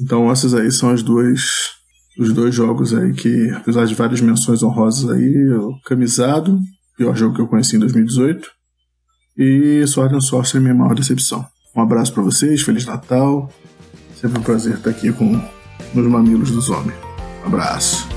Então 0.00 0.30
esses 0.30 0.54
aí 0.54 0.70
são 0.70 0.90
as 0.90 1.02
duas, 1.02 1.70
os 2.18 2.32
dois 2.32 2.54
jogos 2.54 2.92
aí 2.94 3.12
que, 3.14 3.50
apesar 3.50 3.86
de 3.86 3.94
várias 3.94 4.20
menções 4.20 4.62
honrosas 4.62 5.10
aí, 5.10 5.50
o 5.52 5.80
Camisado, 5.84 6.58
pior 6.96 7.16
jogo 7.16 7.34
que 7.34 7.40
eu 7.40 7.48
conheci 7.48 7.76
em 7.76 7.80
2018, 7.80 8.48
e 9.38 9.86
Sword 9.86 10.14
and 10.14 10.20
Sorcery, 10.20 10.62
minha 10.62 10.74
maior 10.74 10.94
decepção. 10.94 11.44
Um 11.74 11.82
abraço 11.82 12.12
para 12.12 12.22
vocês, 12.22 12.62
Feliz 12.62 12.86
Natal. 12.86 13.52
Sempre 14.18 14.38
um 14.38 14.42
prazer 14.42 14.76
estar 14.76 14.90
aqui 14.90 15.12
com 15.12 15.40
nos 15.94 16.06
mamilos 16.06 16.50
dos 16.50 16.70
homens. 16.70 16.96
Um 17.44 17.48
abraço. 17.48 18.15